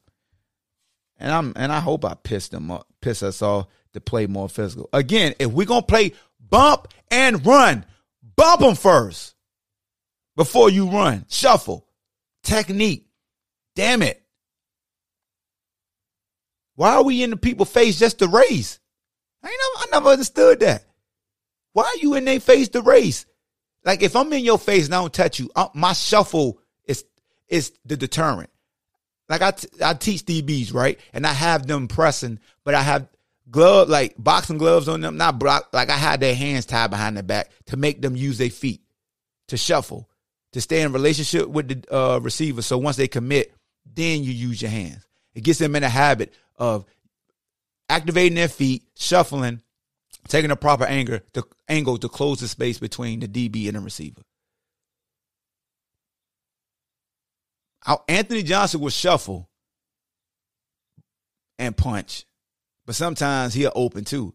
[1.20, 4.50] And I'm and I hope I pissed them up, piss us off to play more
[4.50, 4.90] physical.
[4.92, 7.86] Again, if we're gonna play bump and run,
[8.36, 9.36] bump them first
[10.36, 11.26] before you run.
[11.30, 11.88] Shuffle,
[12.42, 13.08] technique.
[13.76, 14.23] Damn it.
[16.76, 18.80] Why are we in the people face just to race?
[19.44, 20.86] I never, I never understood that.
[21.74, 23.26] Why are you in their face to race?
[23.84, 27.04] Like if I'm in your face and I don't touch you, uh, my shuffle is
[27.48, 28.50] is the deterrent.
[29.30, 33.08] Like I, t- I teach DBs right, and I have them pressing, but I have
[33.50, 35.70] glove like boxing gloves on them, not block.
[35.74, 38.82] Like I had their hands tied behind their back to make them use their feet
[39.48, 40.10] to shuffle,
[40.54, 42.62] to stay in relationship with the uh, receiver.
[42.62, 43.54] So once they commit,
[43.86, 45.06] then you use your hands.
[45.34, 46.34] It gets them in a habit
[46.64, 46.86] of
[47.90, 49.62] activating their feet, shuffling,
[50.30, 53.82] taking a proper angle to angle to close the space between the DB and the
[53.82, 54.22] receiver.
[58.08, 59.50] Anthony Johnson will shuffle
[61.60, 62.26] and punch,
[62.86, 64.34] but sometimes he'll open too.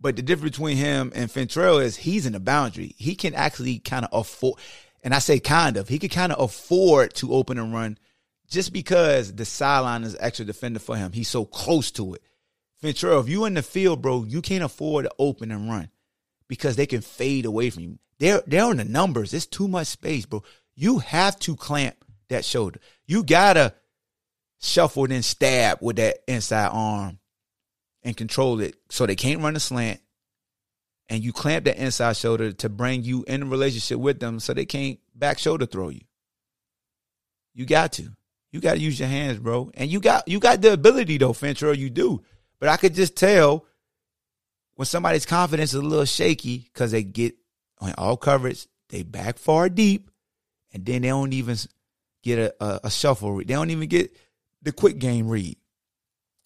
[0.00, 2.94] But the difference between him and Fentrell is he's in the boundary.
[2.98, 4.60] He can actually kind of afford,
[5.02, 7.98] and I say kind of, he can kind of afford to open and run
[8.52, 12.22] just because the sideline is extra defender for him, he's so close to it.
[12.82, 15.88] Fentrell, if you in the field, bro, you can't afford to open and run
[16.48, 17.98] because they can fade away from you.
[18.18, 19.32] They're they're the numbers.
[19.32, 20.42] It's too much space, bro.
[20.74, 21.96] You have to clamp
[22.28, 22.78] that shoulder.
[23.06, 23.74] You gotta
[24.60, 27.18] shuffle and stab with that inside arm
[28.02, 30.00] and control it so they can't run a slant.
[31.08, 34.54] And you clamp that inside shoulder to bring you in a relationship with them so
[34.54, 36.02] they can't back shoulder throw you.
[37.54, 38.12] You got to.
[38.52, 39.70] You got to use your hands, bro.
[39.74, 41.72] And you got you got the ability though, Fincher.
[41.72, 42.22] You do.
[42.60, 43.66] But I could just tell
[44.74, 47.34] when somebody's confidence is a little shaky because they get
[47.80, 50.10] on all coverage, they back far deep,
[50.72, 51.56] and then they don't even
[52.22, 53.48] get a, a, a shuffle read.
[53.48, 54.14] They don't even get
[54.60, 55.56] the quick game read.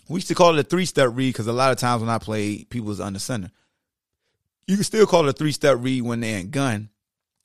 [0.08, 2.10] We used to call it a three step read because a lot of times when
[2.10, 3.50] I play, people was under center.
[4.68, 6.88] You can still call it a three step read when they're in gun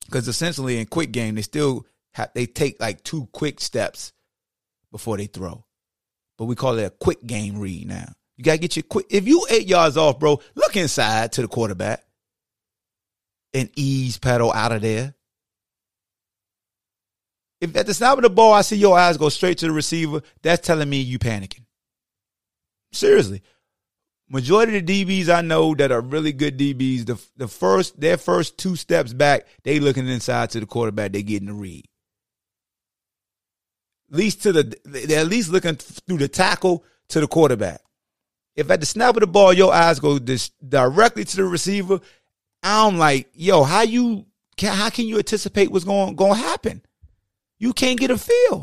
[0.05, 4.13] because essentially in quick game they still have they take like two quick steps
[4.91, 5.65] before they throw.
[6.37, 8.11] But we call it a quick game read now.
[8.37, 9.05] You gotta get your quick.
[9.09, 12.03] If you eight yards off, bro, look inside to the quarterback.
[13.53, 15.13] and ease pedal out of there.
[17.59, 19.71] If at the snap of the ball I see your eyes go straight to the
[19.71, 21.65] receiver, that's telling me you panicking.
[22.91, 23.43] Seriously.
[24.29, 28.17] Majority of the DBs I know that are really good DBs, the the first their
[28.17, 31.85] first two steps back, they looking inside to the quarterback, they getting the read.
[34.11, 37.81] Least to the they're at least looking through the tackle to the quarterback.
[38.55, 42.01] If at the snap of the ball your eyes go directly to the receiver,
[42.61, 44.25] I'm like, yo, how you
[44.57, 46.81] can how can you anticipate what's going going to happen?
[47.57, 48.61] You can't get a feel.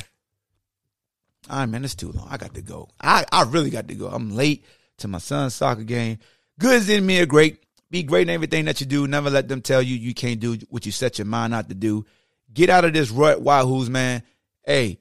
[1.48, 2.28] All right, man, it's too long.
[2.30, 2.88] I got to go.
[3.00, 4.08] I, I really got to go.
[4.08, 4.64] I'm late
[4.98, 6.18] to my son's soccer game.
[6.58, 7.62] Good as in me are great.
[7.90, 9.06] Be great in everything that you do.
[9.06, 11.74] Never let them tell you you can't do what you set your mind out to
[11.74, 12.04] do.
[12.52, 14.22] Get out of this rut, Wahoos, man.
[14.64, 14.98] Hey,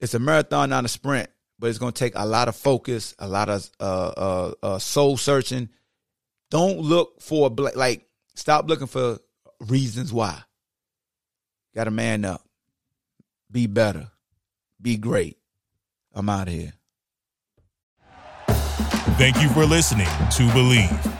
[0.00, 1.28] it's a marathon, not a sprint,
[1.58, 4.78] but it's going to take a lot of focus, a lot of uh, uh, uh,
[4.78, 5.68] soul searching.
[6.50, 9.18] Don't look for like stop looking for
[9.60, 10.40] reasons why.
[11.74, 12.42] Got to man up
[13.50, 14.10] be better,
[14.80, 15.36] be great.
[16.14, 16.72] I'm out of here.
[19.18, 21.19] Thank you for listening to Bleav.